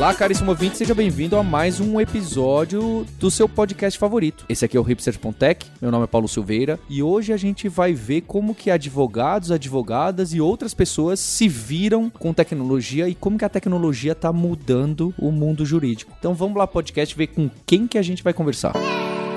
[0.00, 4.46] Olá, caríssimo ouvinte, seja bem-vindo a mais um episódio do seu podcast favorito.
[4.48, 7.92] Esse aqui é o Hipster.tech, meu nome é Paulo Silveira e hoje a gente vai
[7.92, 13.44] ver como que advogados, advogadas e outras pessoas se viram com tecnologia e como que
[13.44, 16.14] a tecnologia está mudando o mundo jurídico.
[16.18, 18.72] Então vamos lá, podcast, ver com quem que a gente vai conversar.
[18.74, 19.29] Música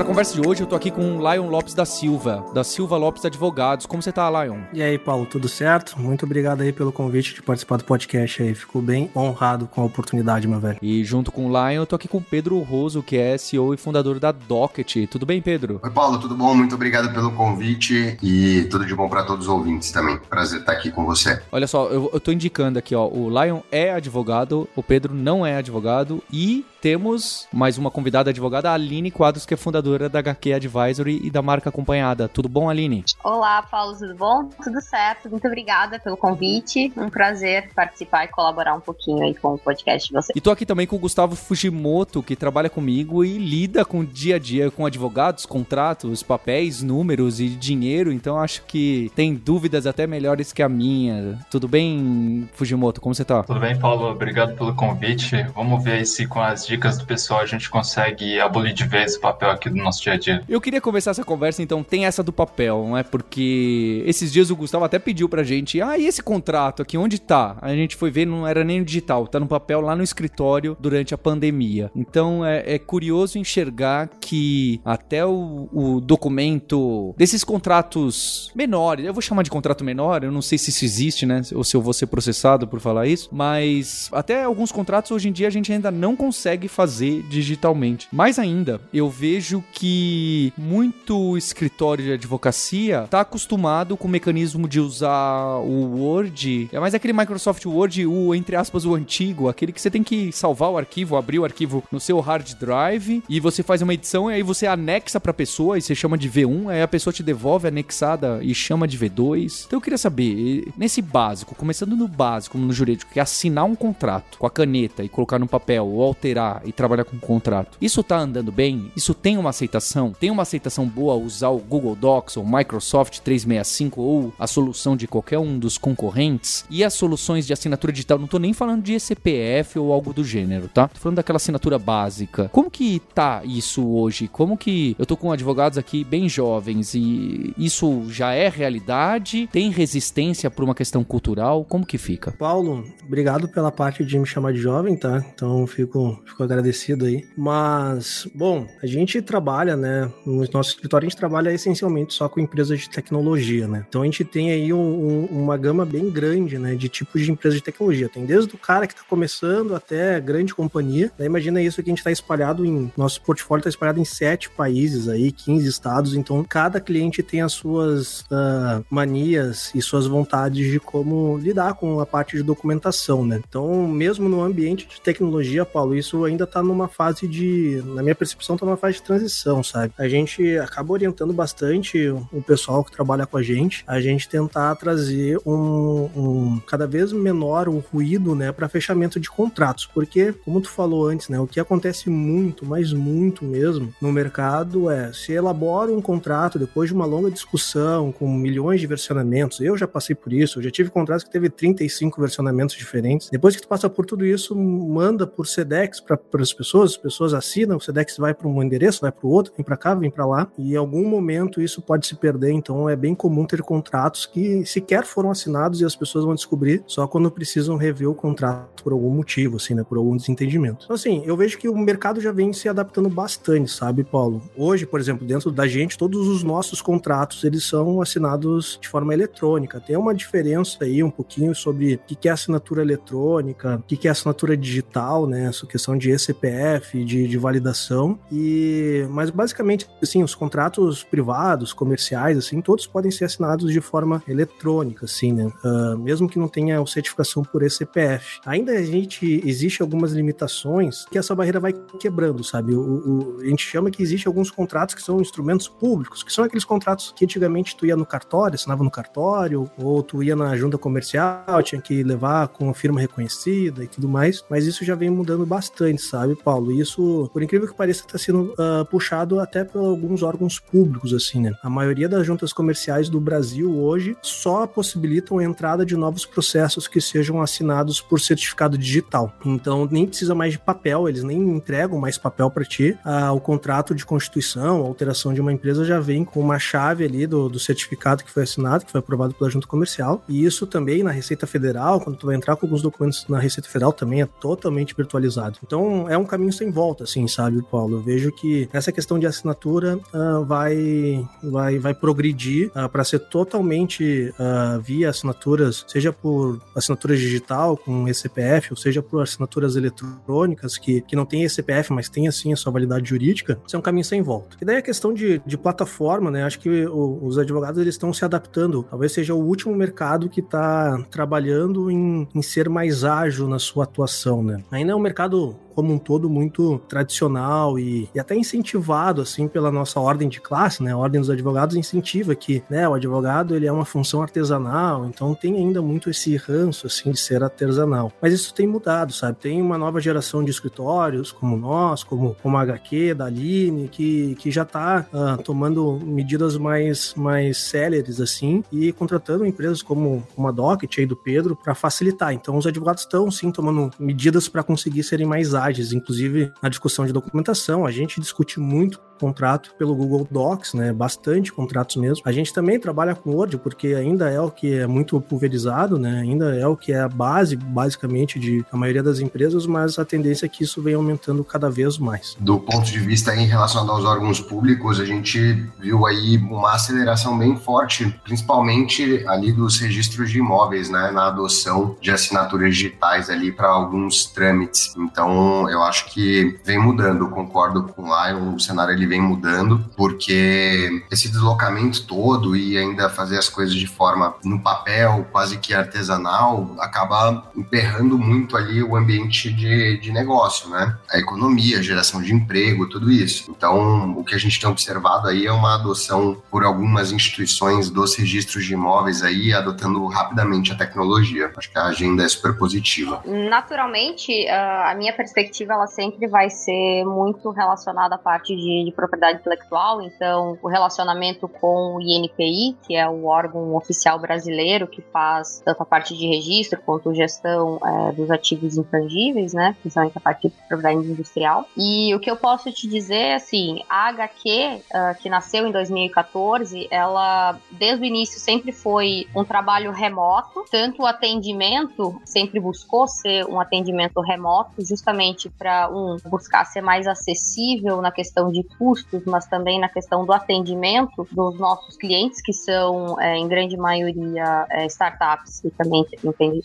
[0.00, 2.64] Para a conversa de hoje, eu tô aqui com o Lion Lopes da Silva, da
[2.64, 3.84] Silva Lopes Advogados.
[3.84, 4.60] Como você tá, Lion?
[4.72, 6.00] E aí, Paulo, tudo certo?
[6.00, 8.54] Muito obrigado aí pelo convite de participar do podcast aí.
[8.54, 10.78] Fico bem honrado com a oportunidade, meu velho.
[10.80, 13.74] E junto com o Lion, eu tô aqui com o Pedro Roso, que é CEO
[13.74, 15.06] e fundador da Docket.
[15.10, 15.78] Tudo bem, Pedro?
[15.82, 16.54] Oi, Paulo, tudo bom?
[16.54, 20.18] Muito obrigado pelo convite e tudo de bom para todos os ouvintes também.
[20.30, 21.42] Prazer estar aqui com você.
[21.52, 25.44] Olha só, eu, eu tô indicando aqui, ó, o Lion é advogado, o Pedro não
[25.44, 30.18] é advogado e temos mais uma convidada advogada, a Aline Quadros, que é fundadora da
[30.20, 32.28] HQ Advisory e da marca acompanhada.
[32.28, 33.04] Tudo bom, Aline?
[33.22, 34.48] Olá, Paulo, tudo bom?
[34.62, 35.28] Tudo certo.
[35.28, 36.92] Muito obrigada pelo convite.
[36.96, 40.36] Um prazer participar e colaborar um pouquinho aí com o podcast de vocês.
[40.36, 44.06] E tô aqui também com o Gustavo Fujimoto, que trabalha comigo e lida com o
[44.06, 48.12] dia a dia com advogados, contratos, papéis, números e dinheiro.
[48.12, 51.38] Então acho que tem dúvidas até melhores que a minha.
[51.50, 53.00] Tudo bem, Fujimoto?
[53.00, 53.42] Como você tá?
[53.42, 54.06] Tudo bem, Paulo.
[54.10, 55.42] Obrigado pelo convite.
[55.54, 59.20] Vamos ver se com as dicas do pessoal a gente consegue abolir de vez o
[59.20, 60.42] papel aqui do nosso dia a dia.
[60.48, 63.02] Eu queria começar essa conversa, então, tem essa do papel, não é?
[63.02, 67.20] Porque esses dias o Gustavo até pediu pra gente, ah, e esse contrato aqui, onde
[67.20, 67.56] tá?
[67.60, 70.76] A gente foi ver, não era nem no digital, tá no papel lá no escritório
[70.78, 71.90] durante a pandemia.
[71.94, 79.22] Então, é, é curioso enxergar que até o, o documento desses contratos menores, eu vou
[79.22, 81.42] chamar de contrato menor, eu não sei se isso existe, né?
[81.52, 85.32] Ou se eu vou ser processado por falar isso, mas até alguns contratos hoje em
[85.32, 88.08] dia a gente ainda não consegue consegue fazer digitalmente.
[88.12, 94.80] Mais ainda, eu vejo que muito escritório de advocacia está acostumado com o mecanismo de
[94.80, 99.80] usar o Word, é mais aquele Microsoft Word, o entre aspas o antigo, aquele que
[99.80, 103.62] você tem que salvar o arquivo, abrir o arquivo no seu hard drive e você
[103.62, 106.68] faz uma edição e aí você anexa para a pessoa e você chama de V1,
[106.68, 109.64] aí a pessoa te devolve anexada e chama de V2.
[109.66, 113.74] Então eu queria saber, nesse básico, começando no básico, no jurídico, que é assinar um
[113.74, 117.78] contrato com a caneta e colocar no papel ou alterar e trabalhar com contrato.
[117.80, 118.90] Isso tá andando bem?
[118.96, 120.12] Isso tem uma aceitação?
[120.18, 125.06] Tem uma aceitação boa usar o Google Docs ou Microsoft 365 ou a solução de
[125.06, 126.64] qualquer um dos concorrentes?
[126.70, 130.24] E as soluções de assinatura digital, não tô nem falando de ECPF ou algo do
[130.24, 130.88] gênero, tá?
[130.88, 132.48] Tô falando daquela assinatura básica.
[132.52, 134.28] Como que tá isso hoje?
[134.28, 139.48] Como que eu tô com advogados aqui bem jovens e isso já é realidade?
[139.52, 141.64] Tem resistência por uma questão cultural?
[141.64, 142.32] Como que fica?
[142.32, 145.24] Paulo, obrigado pela parte de me chamar de jovem, tá?
[145.34, 147.24] Então fico, fico fico agradecido aí.
[147.36, 150.10] Mas, bom, a gente trabalha, né?
[150.24, 153.84] No nosso escritório, a gente trabalha essencialmente só com empresas de tecnologia, né?
[153.88, 156.74] Então a gente tem aí um, um, uma gama bem grande, né?
[156.74, 158.08] De tipos de empresas de tecnologia.
[158.08, 161.10] Tem desde o cara que está começando até grande companhia.
[161.18, 162.90] Daí imagina isso que a gente está espalhado em.
[162.96, 166.14] Nosso portfólio está espalhado em sete países aí, 15 estados.
[166.14, 172.00] Então cada cliente tem as suas uh, manias e suas vontades de como lidar com
[172.00, 173.40] a parte de documentação, né?
[173.48, 178.14] Então, mesmo no ambiente de tecnologia, Paulo, isso ainda tá numa fase de, na minha
[178.14, 179.92] percepção, tá numa fase de transição, sabe?
[179.98, 184.74] A gente acaba orientando bastante o pessoal que trabalha com a gente, a gente tentar
[184.76, 190.60] trazer um, um cada vez menor o ruído, né, para fechamento de contratos, porque, como
[190.60, 195.32] tu falou antes, né, o que acontece muito, mas muito mesmo, no mercado é se
[195.32, 199.60] elabora um contrato depois de uma longa discussão com milhões de versionamentos.
[199.60, 203.28] Eu já passei por isso, eu já tive contratos que teve 35 versionamentos diferentes.
[203.30, 206.96] Depois que tu passa por tudo isso, manda por SEDEX para para as pessoas, as
[206.96, 209.94] pessoas assinam, o SEDEX vai para um endereço, vai para o outro, vem para cá,
[209.94, 213.46] vem para lá, e em algum momento isso pode se perder, então é bem comum
[213.46, 218.08] ter contratos que sequer foram assinados e as pessoas vão descobrir só quando precisam rever
[218.08, 220.84] o contrato por algum motivo, assim, né, por algum desentendimento.
[220.84, 224.42] Então, assim, eu vejo que o mercado já vem se adaptando bastante, sabe, Paulo?
[224.56, 229.12] Hoje, por exemplo, dentro da gente, todos os nossos contratos, eles são assinados de forma
[229.12, 229.80] eletrônica.
[229.80, 234.10] Tem uma diferença aí um pouquinho sobre o que é assinatura eletrônica, o que é
[234.10, 238.18] assinatura digital, né, essa questão de CPF, de, de validação.
[238.30, 244.22] E mas basicamente, assim, os contratos privados, comerciais, assim, todos podem ser assinados de forma
[244.28, 245.50] eletrônica, assim, né?
[245.64, 248.40] Uh, mesmo que não tenha certificação por ECPF.
[248.44, 252.74] Ainda a gente existe algumas limitações que essa barreira vai quebrando, sabe?
[252.74, 256.44] O, o, a gente chama que existe alguns contratos que são instrumentos públicos, que são
[256.44, 260.56] aqueles contratos que antigamente tu ia no cartório, assinava no cartório, ou tu ia na
[260.56, 264.44] junta comercial, tinha que levar com uma firma reconhecida e tudo mais.
[264.50, 266.72] Mas isso já vem mudando bastante, sabe, Paulo?
[266.72, 271.40] Isso, por incrível que pareça, está sendo uh, puxado até por alguns órgãos públicos, assim,
[271.40, 271.52] né?
[271.62, 276.86] A maioria das juntas comerciais do Brasil hoje só possibilitam a entrada de novos processos
[276.88, 278.20] que sejam assinados por
[278.60, 279.32] certificado digital.
[279.44, 282.96] Então, nem precisa mais de papel, eles nem entregam mais papel para ti.
[283.04, 287.26] Ah, o contrato de constituição, alteração de uma empresa já vem com uma chave ali
[287.26, 290.22] do, do certificado que foi assinado, que foi aprovado pela junta comercial.
[290.28, 293.68] E isso também na Receita Federal, quando tu vai entrar com alguns documentos na Receita
[293.68, 295.58] Federal, também é totalmente virtualizado.
[295.64, 297.96] Então, é um caminho sem volta, assim, sabe, Paulo?
[297.96, 303.04] Eu vejo que essa questão de assinatura uh, vai, vai, vai progredir uh, ah, para
[303.04, 308.08] ser totalmente uh, via assinaturas, seja por assinatura digital com
[308.50, 312.56] ECPF, ou seja por assinaturas eletrônicas que, que não tem ECPF, mas tem assim a
[312.56, 314.56] sua validade jurídica, isso é um caminho sem volta.
[314.60, 316.44] E daí a questão de, de plataforma, né?
[316.44, 318.84] Acho que o, os advogados eles estão se adaptando.
[318.88, 323.84] Talvez seja o último mercado que está trabalhando em, em ser mais ágil na sua
[323.84, 324.62] atuação, né?
[324.70, 329.70] Ainda é um mercado como um todo muito tradicional e, e, até incentivado assim pela
[329.70, 330.92] nossa ordem de classe, né?
[330.92, 335.34] A ordem dos advogados incentiva que, né, o advogado ele é uma função artesanal, então
[335.34, 338.12] tem ainda muito esse ranço assim de ser artesanal.
[338.20, 339.38] Mas isso tem mudado, sabe?
[339.38, 344.34] Tem uma nova geração de escritórios como nós, como como a HQ da Aline, que,
[344.36, 350.26] que já está uh, ah, tomando medidas mais mais céleres assim e contratando empresas como,
[350.34, 352.32] como a Docket aí do Pedro para facilitar.
[352.32, 355.54] Então os advogados estão sim tomando medidas para conseguir serem mais
[355.92, 357.84] inclusive na discussão de documentação.
[357.86, 360.92] A gente discute muito contrato pelo Google Docs, né?
[360.92, 362.22] Bastante contratos mesmo.
[362.24, 366.20] A gente também trabalha com Word, porque ainda é o que é muito pulverizado, né?
[366.20, 370.04] Ainda é o que é a base, basicamente, de a maioria das empresas, mas a
[370.04, 372.36] tendência é que isso vem aumentando cada vez mais.
[372.40, 377.36] Do ponto de vista em relação aos órgãos públicos, a gente viu aí uma aceleração
[377.36, 381.10] bem forte, principalmente ali dos registros de imóveis, né?
[381.10, 384.94] Na adoção de assinaturas digitais ali para alguns trâmites.
[384.96, 389.84] Então, eu acho que vem mudando, concordo com o Lion, o cenário ele vem mudando,
[389.96, 395.74] porque esse deslocamento todo e ainda fazer as coisas de forma no papel, quase que
[395.74, 400.96] artesanal, acaba emperrando muito ali o ambiente de, de negócio, né?
[401.10, 403.50] A economia, a geração de emprego, tudo isso.
[403.50, 408.14] Então, o que a gente tem observado aí é uma adoção por algumas instituições dos
[408.14, 411.50] registros de imóveis aí, adotando rapidamente a tecnologia.
[411.56, 413.22] Acho que a agenda é super positiva.
[413.26, 420.02] Naturalmente, a minha perspectiva ela sempre vai ser muito relacionada à parte de propriedade intelectual,
[420.02, 425.82] então o relacionamento com o INPI, que é o órgão oficial brasileiro que faz tanto
[425.82, 430.54] a parte de registro quanto gestão é, dos ativos intangíveis, né, principalmente a parte de
[430.68, 431.66] propriedade industrial.
[431.76, 435.72] E o que eu posso te dizer, assim, a HQ, uh, ah, que nasceu em
[435.72, 443.06] 2014, ela desde o início sempre foi um trabalho remoto, tanto o atendimento sempre buscou
[443.08, 448.89] ser um atendimento remoto, justamente para um buscar ser mais acessível na questão de custo
[448.90, 453.76] custos, mas também na questão do atendimento dos nossos clientes, que são, é, em grande
[453.76, 456.04] maioria, é, startups e também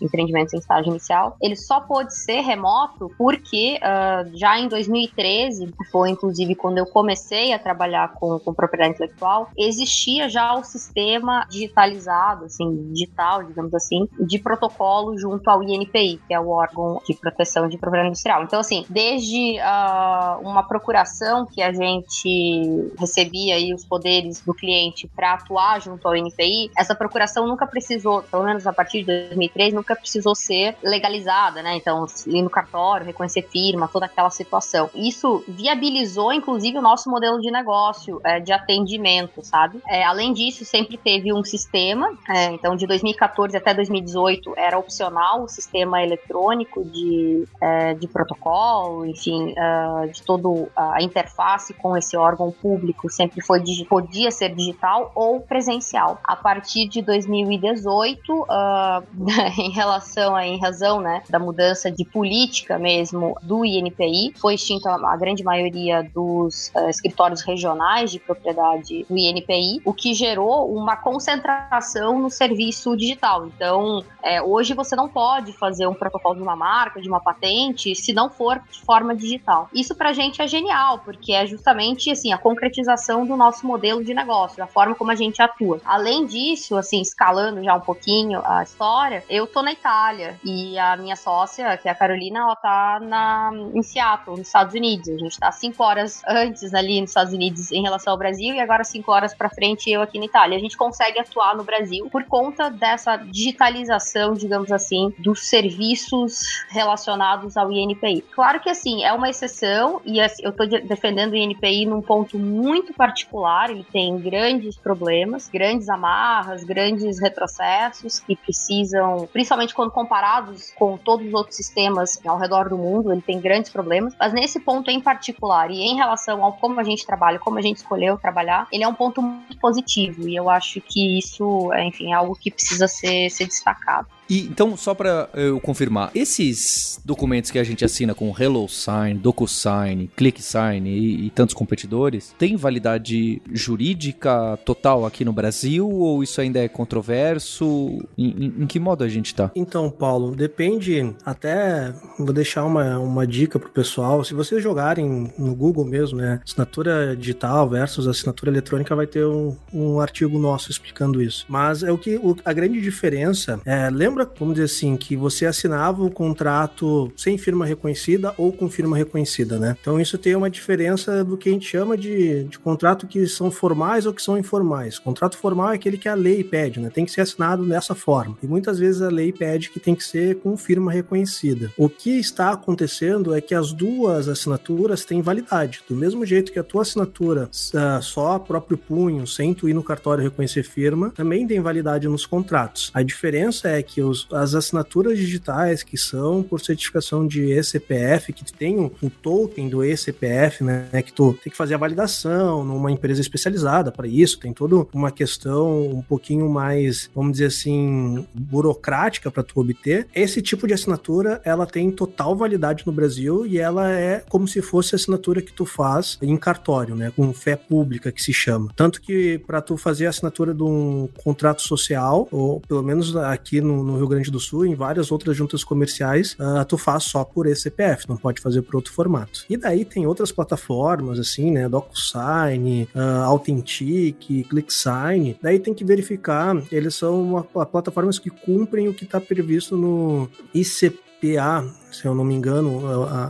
[0.02, 6.10] empreendimentos em estágio inicial, ele só pôde ser remoto porque uh, já em 2013, foi
[6.10, 12.46] inclusive quando eu comecei a trabalhar com, com propriedade intelectual, existia já o sistema digitalizado,
[12.46, 17.68] assim, digital, digamos assim, de protocolo junto ao INPI, que é o órgão de proteção
[17.68, 18.44] de propriedade industrial.
[18.44, 24.54] Então, assim, desde uh, uma procuração que a gente gente recebia aí os poderes do
[24.54, 29.28] cliente para atuar junto ao NPI, essa procuração nunca precisou, pelo menos a partir de
[29.28, 31.76] 2003, nunca precisou ser legalizada, né?
[31.76, 34.90] Então, ir no cartório, reconhecer firma, toda aquela situação.
[34.94, 39.82] Isso viabilizou, inclusive, o nosso modelo de negócio é, de atendimento, sabe?
[39.88, 45.44] É, além disso, sempre teve um sistema, é, então de 2014 até 2018 era opcional
[45.44, 52.16] o sistema eletrônico de, é, de protocolo, enfim, uh, de toda a interface com esse
[52.16, 56.20] órgão público sempre foi podia ser digital ou presencial.
[56.24, 59.04] A partir de 2018, uh, ah,
[59.58, 64.92] em relação a, em razão né, da mudança de política mesmo do INPI, foi extinta
[64.92, 70.96] a grande maioria dos uh, escritórios regionais de propriedade do INPI, o que gerou uma
[70.96, 73.48] concentração no serviço digital.
[73.48, 77.96] Então, é, hoje você não pode fazer um protocolo de uma marca, de uma patente,
[77.96, 79.70] se não for de forma digital.
[79.74, 83.66] Isso para a gente é genial, porque é justamente realmente assim a concretização do nosso
[83.66, 85.80] modelo de negócio, da forma como a gente atua.
[85.86, 90.98] Além disso, assim, escalando já um pouquinho a história, eu tô na Itália e a
[90.98, 95.10] minha sócia, que é a Carolina, ela tá na, em Seattle, nos Estados Unidos.
[95.10, 98.60] A gente tá cinco horas antes ali nos Estados Unidos em relação ao Brasil e
[98.60, 100.58] agora cinco horas para frente eu aqui na Itália.
[100.58, 107.58] A gente consegue atuar no Brasil por conta dessa digitalização, digamos assim, dos serviços relacionados
[107.58, 108.24] ao INPI.
[108.32, 112.38] Claro que assim, é uma exceção e assim, eu tô defendendo o INPI num ponto
[112.38, 120.72] muito particular, ele tem grandes problemas, grandes amarras, grandes retrocessos que precisam, principalmente quando comparados
[120.76, 124.60] com todos os outros sistemas ao redor do mundo, ele tem grandes problemas, mas nesse
[124.60, 128.18] ponto em particular e em relação ao como a gente trabalha, como a gente escolheu
[128.18, 132.36] trabalhar, ele é um ponto muito positivo e eu acho que isso, enfim, é algo
[132.36, 134.08] que precisa ser, ser destacado.
[134.30, 140.10] E então, só para eu confirmar, esses documentos que a gente assina com HelloSign, DocuSign,
[140.16, 146.60] ClickSign e, e tantos competidores, tem validade jurídica total aqui no Brasil ou isso ainda
[146.60, 148.00] é controverso?
[148.18, 149.52] Em, em, em que modo a gente tá?
[149.56, 151.14] Então, Paulo, depende.
[151.26, 154.24] Até vou deixar uma, uma dica pro pessoal.
[154.24, 159.56] Se vocês jogarem no Google mesmo, né, assinatura digital versus assinatura eletrônica, vai ter um,
[159.74, 161.46] um artigo nosso explicando isso.
[161.50, 165.16] Mas é o que o, a grande diferença é lembra lembra, vamos dizer assim, que
[165.16, 169.76] você assinava o contrato sem firma reconhecida ou com firma reconhecida, né?
[169.82, 173.52] Então isso tem uma diferença do que a gente chama de, de contrato que são
[173.52, 174.98] formais ou que são informais.
[174.98, 176.90] Contrato formal é aquele que a lei pede, né?
[176.90, 178.38] Tem que ser assinado dessa forma.
[178.42, 181.72] E muitas vezes a lei pede que tem que ser com firma reconhecida.
[181.78, 185.82] O que está acontecendo é que as duas assinaturas têm validade.
[185.90, 189.84] Do mesmo jeito que a tua assinatura uh, só próprio punho, sem tu ir no
[189.84, 192.92] cartório reconhecer firma, também tem validade nos contratos.
[192.94, 198.46] A diferença é que os, as assinaturas digitais que são por certificação de ECPF, que
[198.54, 202.92] tem um, um token do ECPF, né, que tu tem que fazer a validação numa
[202.92, 209.30] empresa especializada para isso, tem toda uma questão um pouquinho mais, vamos dizer assim, burocrática
[209.32, 210.08] para tu obter.
[210.14, 214.62] Esse tipo de assinatura, ela tem total validade no Brasil e ela é como se
[214.62, 218.72] fosse a assinatura que tu faz em cartório, né, com fé pública que se chama.
[218.76, 223.62] Tanto que para tu fazer a assinatura de um contrato social, ou pelo menos aqui
[223.62, 227.24] no, no Rio Grande do Sul, em várias outras juntas comerciais, uh, tu faz só
[227.24, 229.46] por ECPF, não pode fazer por outro formato.
[229.50, 236.56] E daí tem outras plataformas, assim, né, DocuSign, uh, Authentic, ClickSign, daí tem que verificar,
[236.72, 241.66] eles são uma, uma plataformas que cumprem o que está previsto no ICPA,
[241.98, 242.82] se eu não me engano,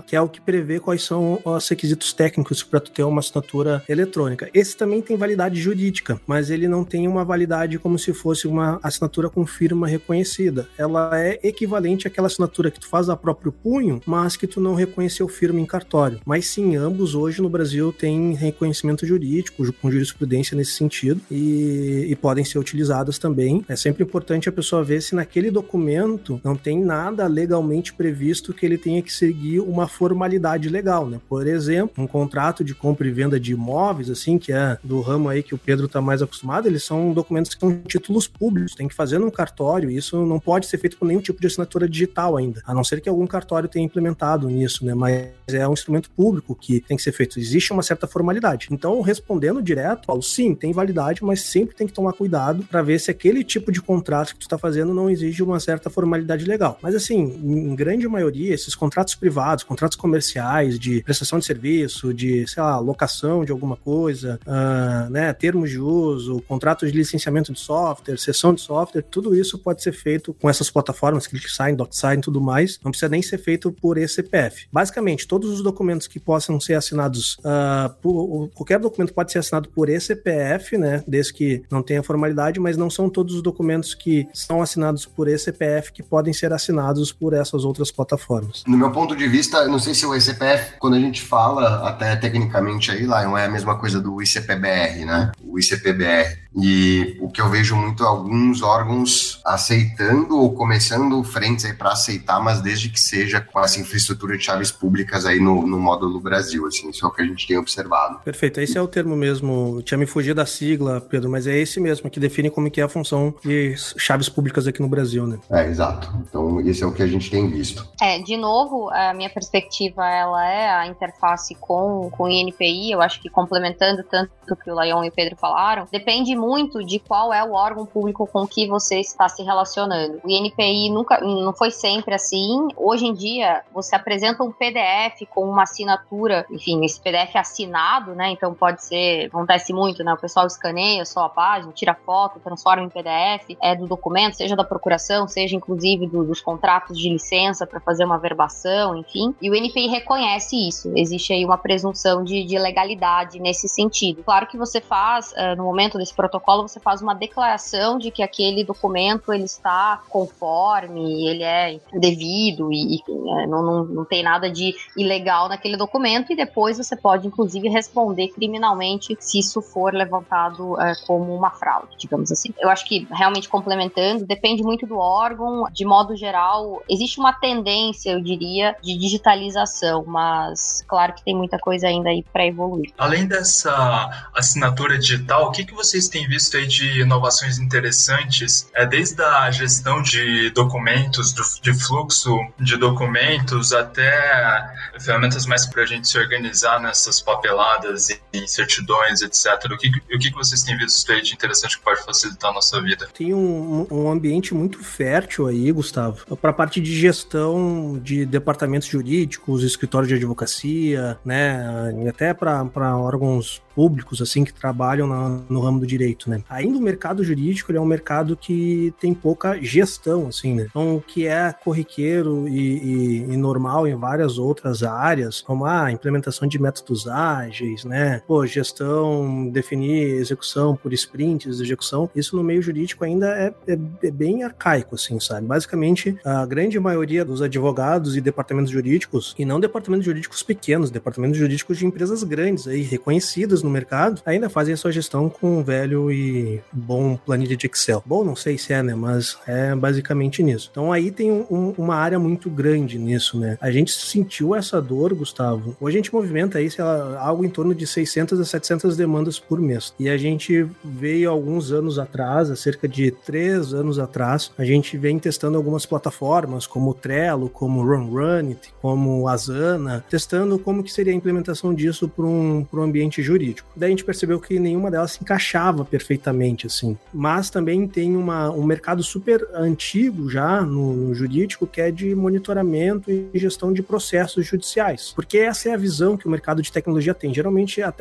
[0.05, 3.84] que é o que prevê quais são os requisitos técnicos para tu ter uma assinatura
[3.88, 4.50] eletrônica.
[4.53, 8.79] Esse também tem validade jurídica, mas ele não tem uma validade como se fosse uma
[8.81, 10.67] assinatura com firma reconhecida.
[10.77, 14.75] Ela é equivalente àquela assinatura que tu faz a próprio punho, mas que tu não
[14.75, 16.19] reconheceu firma em cartório.
[16.25, 22.15] Mas sim, ambos hoje no Brasil têm reconhecimento jurídico, com jurisprudência nesse sentido, e, e
[22.15, 23.63] podem ser utilizadas também.
[23.67, 28.66] É sempre importante a pessoa ver se naquele documento não tem nada legalmente previsto que
[28.66, 31.20] ele tenha que seguir uma formalidade legal, né?
[31.28, 35.30] Por exemplo, um contrato de compra e venda de imóveis, assim, que é do ramo
[35.30, 38.88] aí que o Pedro está mais acostumado, eles são documentos que são títulos públicos, tem
[38.88, 42.38] que fazer num cartório, isso não pode ser feito por nenhum tipo de assinatura digital
[42.38, 44.94] ainda, a não ser que algum cartório tenha implementado nisso, né?
[44.94, 47.40] Mas é um instrumento público que tem que ser feito.
[47.40, 48.68] Existe uma certa formalidade.
[48.72, 53.00] Então, respondendo direto, Paulo, sim, tem validade, mas sempre tem que tomar cuidado para ver
[53.00, 56.78] se aquele tipo de contrato que tu está fazendo não exige uma certa formalidade legal.
[56.82, 62.48] Mas assim, em grande maioria esses contratos privados, contratos comerciais de prestação de serviço, de,
[62.48, 67.60] sei lá, locação de alguma coisa, uh, né, termos de uso, contratos de licenciamento de
[67.60, 72.22] software, sessão de software, tudo isso pode ser feito com essas plataformas, ClickSign, DocSign e
[72.22, 74.68] tudo mais, não precisa nem ser feito por ECPF.
[74.72, 79.70] Basicamente, todos os documentos que possam ser assinados, uh, por, qualquer documento pode ser assinado
[79.70, 84.28] por ECPF, né, desde que não tenha formalidade, mas não são todos os documentos que
[84.34, 88.63] são assinados por ECPF que podem ser assinados por essas outras plataformas plataformas.
[88.67, 92.15] No meu ponto de vista, não sei se o ICPF, quando a gente fala até
[92.15, 95.32] tecnicamente aí, lá, não é a mesma coisa do ICPBR, né?
[95.44, 96.46] O ICPBR.
[96.58, 101.91] E o que eu vejo muito é alguns órgãos aceitando ou começando frentes aí para
[101.91, 106.20] aceitar, mas desde que seja com essa infraestrutura de chaves públicas aí no, no módulo
[106.20, 108.20] Brasil, assim, isso é o que a gente tem observado.
[108.24, 111.79] Perfeito, esse é o termo mesmo, tinha me fugido da sigla, Pedro, mas é esse
[111.79, 115.38] mesmo que define como que é a função de chaves públicas aqui no Brasil, né?
[115.50, 116.10] É, exato.
[116.27, 117.86] Então, esse é o que a gente tem visto.
[118.01, 122.91] É, É, de novo, a minha perspectiva ela é a interface com, o INPI.
[122.91, 126.84] Eu acho que complementando tanto o que o Leon e o Pedro falaram, depende muito
[126.84, 130.22] de qual é o órgão público com que você está se relacionando.
[130.24, 132.67] O INPI nunca, não foi sempre assim.
[132.77, 138.29] Hoje em dia, você apresenta um PDF com uma assinatura, enfim, esse PDF assinado, né?
[138.29, 140.13] Então pode ser, acontece muito, né?
[140.13, 144.55] O pessoal escaneia só a página, tira foto, transforma em PDF, é do documento, seja
[144.55, 149.36] da procuração, seja inclusive do, dos contratos de licença para fazer uma verbação, enfim.
[149.42, 150.92] E o NPI reconhece isso.
[150.96, 154.24] Existe aí uma presunção de, de legalidade nesse sentido.
[154.24, 158.24] Claro que você faz, uh, no momento desse protocolo, você faz uma declaração de que
[158.24, 163.02] aquele documento ele está conforme, ele é devido e, e
[163.42, 167.68] é, não, não, não tem nada de ilegal naquele documento e depois você pode, inclusive,
[167.70, 172.54] responder criminalmente se isso for levantado uh, como uma fraude, digamos assim.
[172.60, 175.66] Eu acho que, realmente complementando, depende muito do órgão.
[175.72, 181.58] De modo geral, existe uma tendência, eu diria, de digitalização, mas claro que tem muita
[181.58, 182.92] coisa ainda aí para evoluir.
[182.98, 188.86] Além dessa assinatura digital, o que, que vocês têm visto aí de inovações interessantes, é,
[188.86, 194.66] desde a gestão de documentos, do, de fluxo de documentos, até
[195.00, 199.46] ferramentas mais para a gente se organizar nessas papeladas e certidões, etc.
[199.72, 202.54] O que, o que, que vocês têm visto aí de interessante que pode facilitar a
[202.54, 203.08] nossa vida?
[203.14, 208.89] Tem um, um ambiente muito fértil aí, Gustavo, para a parte de gestão de departamentos
[208.89, 215.79] jurídicos, escritórios de advocacia, né, até para órgãos públicos assim que trabalham na, no ramo
[215.79, 216.41] do direito, né?
[216.50, 220.67] Ainda o mercado jurídico é um mercado que tem pouca gestão, assim, né?
[220.70, 225.91] Então, o que é corriqueiro e, e, e, normal em várias outras áreas, como a
[225.91, 228.22] implementação de métodos ágeis, né?
[228.25, 234.12] Pô, gestão, definir execução por sprints, execução, isso no meio jurídico ainda é, é, é
[234.12, 235.46] bem arcaico, assim, sabe?
[235.46, 241.38] Basicamente, a grande maioria dos advogados e departamentos jurídicos, e não departamentos jurídicos pequenos, departamentos
[241.38, 245.63] jurídicos de empresas grandes aí, reconhecidas no mercado, ainda fazem a sua gestão com um
[245.63, 248.01] velho e bom planilha de Excel.
[248.05, 248.95] Bom, não sei se é, né?
[248.95, 250.69] Mas é basicamente nisso.
[250.72, 253.57] Então aí tem um, uma área muito grande nisso, né?
[253.60, 255.75] A gente sentiu essa dor, Gustavo.
[255.81, 259.39] Hoje a gente movimenta aí, sei lá, algo em torno de 600 a 700 demandas
[259.39, 259.93] por mês.
[260.00, 264.98] E a gente veio alguns anos atrás, há cerca de três anos atrás, a gente
[264.98, 270.91] vem testando algumas plataformas como o Trello, como o RunRunit, como Asana, testando como que
[270.91, 273.68] seria a implementação disso para um, um ambiente jurídico jurídico.
[273.76, 276.98] Daí a gente percebeu que nenhuma delas se encaixava perfeitamente, assim.
[277.14, 282.13] Mas também tem uma, um mercado super antigo já no, no jurídico que é de
[282.13, 285.12] monitoramento e gestão de processos judiciais.
[285.15, 287.34] Porque essa é a visão que o mercado de tecnologia tem.
[287.34, 287.94] Geralmente, a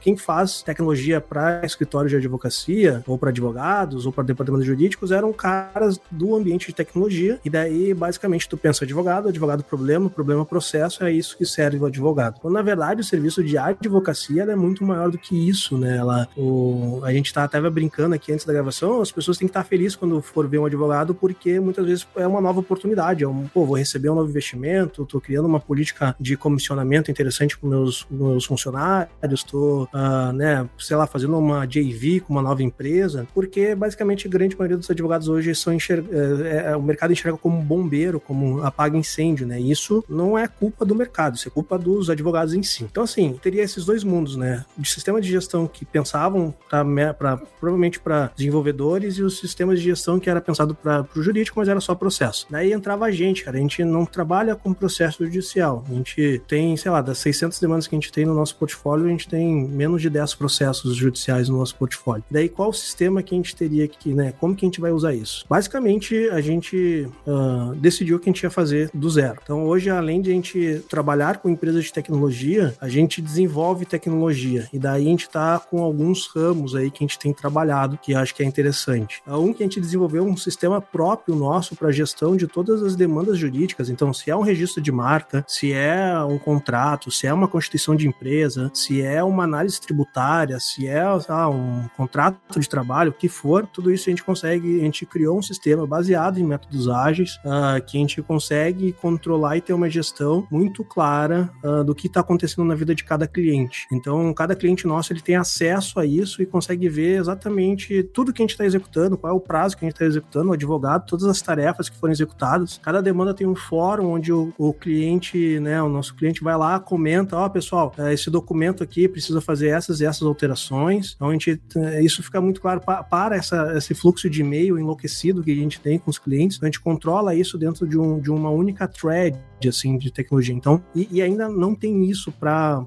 [0.00, 5.32] quem faz tecnologia para escritórios de advocacia, ou para advogados, ou para departamentos jurídicos, eram
[5.32, 7.38] caras do ambiente de tecnologia.
[7.44, 11.86] E daí, basicamente, tu pensa advogado, advogado problema, problema processo, é isso que serve o
[11.86, 12.40] advogado.
[12.40, 15.96] Quando, na verdade, o serviço de advocacia é muito muito maior do que isso, né?
[15.96, 19.50] Ela, o, a gente tá até brincando aqui antes da gravação, as pessoas têm que
[19.50, 23.22] estar felizes quando for ver um advogado, porque muitas vezes é uma nova oportunidade.
[23.22, 27.56] É um, pô, vou receber um novo investimento, tô criando uma política de comissionamento interessante
[27.56, 32.62] com meus, meus funcionários, tô, uh, né, sei lá, fazendo uma JV com uma nova
[32.62, 37.36] empresa, porque basicamente a grande maioria dos advogados hoje são é, é, o mercado enxerga
[37.36, 39.60] como bombeiro, como apaga incêndio, né?
[39.60, 42.84] Isso não é culpa do mercado, isso é culpa dos advogados em si.
[42.84, 44.64] Então, assim, teria esses dois mundos, né?
[44.76, 50.18] De sistemas de gestão que pensavam para provavelmente para desenvolvedores e os sistemas de gestão
[50.18, 52.46] que era pensado para o jurídico, mas era só processo.
[52.50, 53.56] Daí entrava a gente, cara.
[53.56, 55.84] A gente não trabalha com processo judicial.
[55.88, 59.06] A gente tem, sei lá, das 600 demandas que a gente tem no nosso portfólio,
[59.06, 62.24] a gente tem menos de 10 processos judiciais no nosso portfólio.
[62.30, 64.32] Daí qual o sistema que a gente teria que, né?
[64.38, 65.44] Como que a gente vai usar isso?
[65.48, 69.38] Basicamente, a gente uh, decidiu que a gente ia fazer do zero.
[69.42, 74.59] Então, hoje, além de a gente trabalhar com empresas de tecnologia, a gente desenvolve tecnologia
[74.72, 78.14] E daí a gente está com alguns ramos aí que a gente tem trabalhado, que
[78.14, 79.22] acho que é interessante.
[79.26, 83.38] Um que a gente desenvolveu um sistema próprio nosso para gestão de todas as demandas
[83.38, 83.90] jurídicas.
[83.90, 87.94] Então, se é um registro de marca, se é um contrato, se é uma constituição
[87.94, 93.14] de empresa, se é uma análise tributária, se é lá, um contrato de trabalho, o
[93.14, 96.88] que for, tudo isso a gente consegue, a gente criou um sistema baseado em métodos
[96.88, 101.94] ágeis, uh, que a gente consegue controlar e ter uma gestão muito clara uh, do
[101.94, 103.86] que está acontecendo na vida de cada cliente.
[103.92, 108.40] Então, cada cliente nosso ele tem acesso a isso e consegue ver exatamente tudo que
[108.40, 111.04] a gente está executando, qual é o prazo que a gente está executando, o advogado,
[111.04, 112.80] todas as tarefas que foram executadas.
[112.82, 116.80] Cada demanda tem um fórum onde o, o cliente, né, o nosso cliente vai lá,
[116.80, 121.12] comenta, ó, oh, pessoal, é, esse documento aqui precisa fazer essas e essas alterações.
[121.14, 124.78] Então a gente, é, isso fica muito claro para, para essa, esse fluxo de e-mail
[124.78, 126.56] enlouquecido que a gente tem com os clientes.
[126.56, 129.36] Então, a gente controla isso dentro de, um, de uma única thread
[129.68, 130.54] assim de tecnologia.
[130.54, 132.84] Então, e, e ainda não tem isso para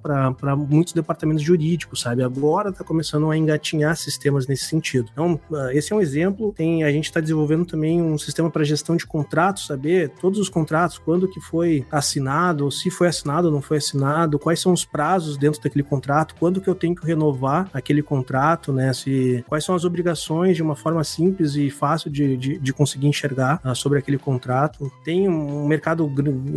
[0.69, 2.23] muitos departamentos jurídicos, sabe?
[2.23, 5.09] Agora está começando a engatinhar sistemas nesse sentido.
[5.11, 6.53] Então, uh, esse é um exemplo.
[6.55, 10.49] Tem a gente está desenvolvendo também um sistema para gestão de contratos, saber todos os
[10.49, 14.85] contratos, quando que foi assinado, se foi assinado ou não foi assinado, quais são os
[14.85, 18.93] prazos dentro daquele contrato, quando que eu tenho que renovar aquele contrato, né?
[18.93, 23.07] Se quais são as obrigações de uma forma simples e fácil de, de, de conseguir
[23.07, 24.91] enxergar uh, sobre aquele contrato.
[25.03, 26.07] Tem um mercado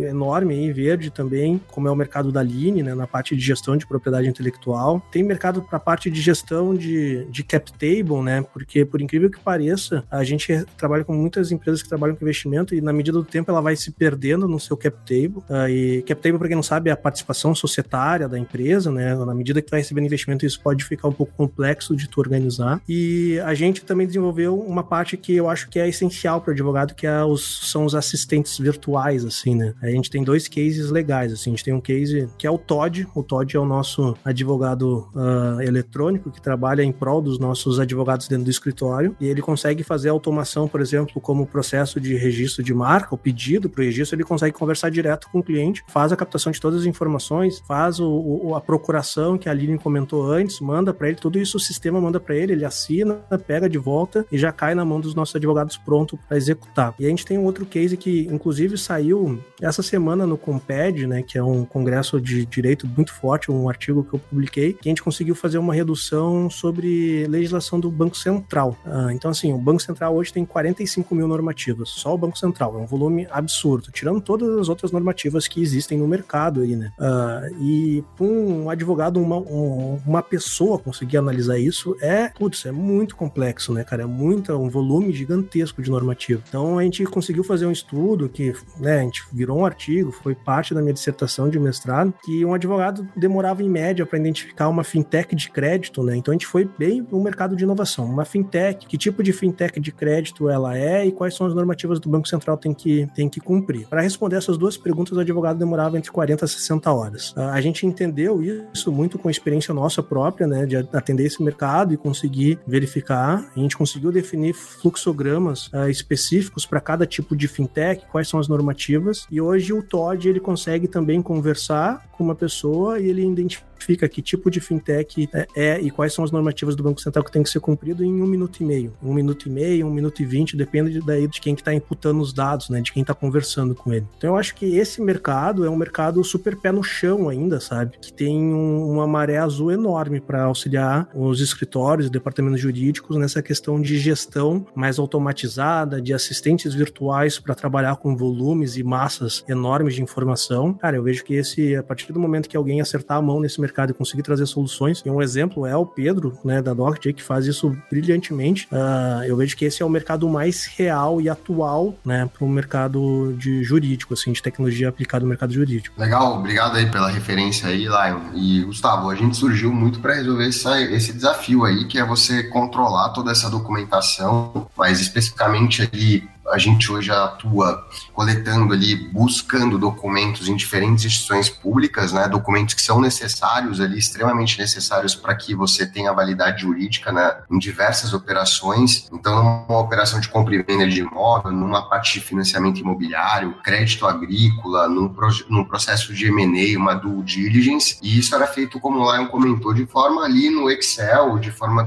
[0.07, 3.77] enorme aí, verde também, como é o mercado da Line, né, na parte de gestão
[3.77, 5.01] de propriedade intelectual.
[5.11, 9.29] Tem mercado para a parte de gestão de, de cap table, né, porque por incrível
[9.29, 13.17] que pareça, a gente trabalha com muitas empresas que trabalham com investimento e na medida
[13.17, 15.43] do tempo ela vai se perdendo no seu cap table.
[15.49, 19.15] Uh, e cap table, para quem não sabe, é a participação societária da empresa, né,
[19.15, 22.81] na medida que vai recebendo investimento, isso pode ficar um pouco complexo de tu organizar.
[22.87, 26.53] E a gente também desenvolveu uma parte que eu acho que é essencial para o
[26.53, 29.73] advogado, que é os, são os assistentes virtuais, assim, né.
[29.81, 31.51] A gente tem dois cases legais, assim.
[31.51, 33.07] A gente tem um case que é o Todd.
[33.13, 38.27] O Todd é o nosso advogado uh, eletrônico que trabalha em prol dos nossos advogados
[38.27, 39.15] dentro do escritório.
[39.19, 43.17] E ele consegue fazer automação, por exemplo, como o processo de registro de marca, o
[43.17, 46.59] pedido para o registro, ele consegue conversar direto com o cliente, faz a captação de
[46.59, 51.09] todas as informações, faz o, o, a procuração que a Aline comentou antes, manda para
[51.09, 54.51] ele, tudo isso o sistema manda para ele, ele assina, pega de volta e já
[54.51, 56.93] cai na mão dos nossos advogados pronto para executar.
[56.99, 61.21] E a gente tem um outro case que, inclusive, saiu essa semana no Comped, né,
[61.21, 64.91] que é um congresso de direito muito forte, um artigo que eu publiquei, que a
[64.91, 68.77] gente conseguiu fazer uma redução sobre legislação do Banco Central.
[68.85, 72.75] Ah, então, assim, o Banco Central hoje tem 45 mil normativas, só o Banco Central,
[72.75, 76.91] é um volume absurdo, tirando todas as outras normativas que existem no mercado aí, né?
[76.99, 83.15] Ah, e um advogado, uma, um, uma pessoa conseguir analisar isso é, putz, é muito
[83.15, 84.03] complexo, né, cara?
[84.03, 86.41] É muito, um volume gigantesco de normativa.
[86.47, 89.76] Então, a gente conseguiu fazer um estudo que, né, a gente virou um artigo,
[90.11, 94.69] foi parte da minha dissertação de mestrado, que um advogado demorava em média para identificar
[94.69, 96.15] uma fintech de crédito, né?
[96.15, 98.05] Então a gente foi bem no mercado de inovação.
[98.05, 101.99] Uma fintech, que tipo de fintech de crédito ela é e quais são as normativas
[101.99, 103.87] do Banco Central tem que, tem que cumprir.
[103.87, 107.33] Para responder essas duas perguntas, o advogado demorava entre 40 a 60 horas.
[107.35, 108.41] A gente entendeu
[108.73, 113.49] isso muito com experiência nossa própria, né, de atender esse mercado e conseguir verificar.
[113.55, 118.47] A gente conseguiu definir fluxogramas uh, específicos para cada tipo de fintech, quais são as
[118.47, 119.25] normativas.
[119.31, 123.67] E hoje o Todd ele consegue também conversar com uma pessoa e ele identifica
[124.09, 127.31] que tipo de fintech é, é, e quais são as normativas do Banco Central que
[127.31, 128.93] tem que ser cumprido em um minuto e meio.
[129.01, 132.21] Um minuto e meio, um minuto e vinte, depende daí de quem que está imputando
[132.21, 132.81] os dados, né?
[132.81, 134.05] De quem está conversando com ele.
[134.17, 137.97] Então eu acho que esse mercado é um mercado super pé no chão ainda, sabe?
[138.01, 143.79] Que tem um, uma maré azul enorme para auxiliar os escritórios, departamentos jurídicos nessa questão
[143.81, 150.01] de gestão mais automatizada, de assistentes virtuais para trabalhar com volumes e massas enormes de
[150.01, 150.73] informação.
[150.73, 153.59] Cara, eu vejo que esse, a partir do momento que alguém acertar a mão nesse
[153.59, 157.23] mercado e conseguir trazer soluções, e um exemplo é o Pedro, né, da Docj, que
[157.23, 158.67] faz isso brilhantemente.
[158.71, 162.49] Uh, eu vejo que esse é o mercado mais real e atual, né, para o
[162.49, 165.99] mercado de jurídico, assim, de tecnologia aplicada no mercado jurídico.
[165.99, 168.19] Legal, obrigado aí pela referência aí, Lion.
[168.33, 172.43] E Gustavo, a gente surgiu muito para resolver essa, esse desafio aí, que é você
[172.43, 180.47] controlar toda essa documentação, mas especificamente ali a gente hoje atua coletando ali, buscando documentos
[180.47, 185.85] em diferentes instituições públicas, né, documentos que são necessários ali, extremamente necessários para que você
[185.85, 189.07] tenha validade jurídica né, em diversas operações.
[189.11, 194.05] Então, numa operação de compra e venda de imóvel, numa parte de financiamento imobiliário, crédito
[194.05, 195.13] agrícola, num,
[195.49, 199.73] num processo de M&A, uma due diligence, e isso era feito, como o Lion comentou,
[199.73, 201.85] de forma ali no Excel, de forma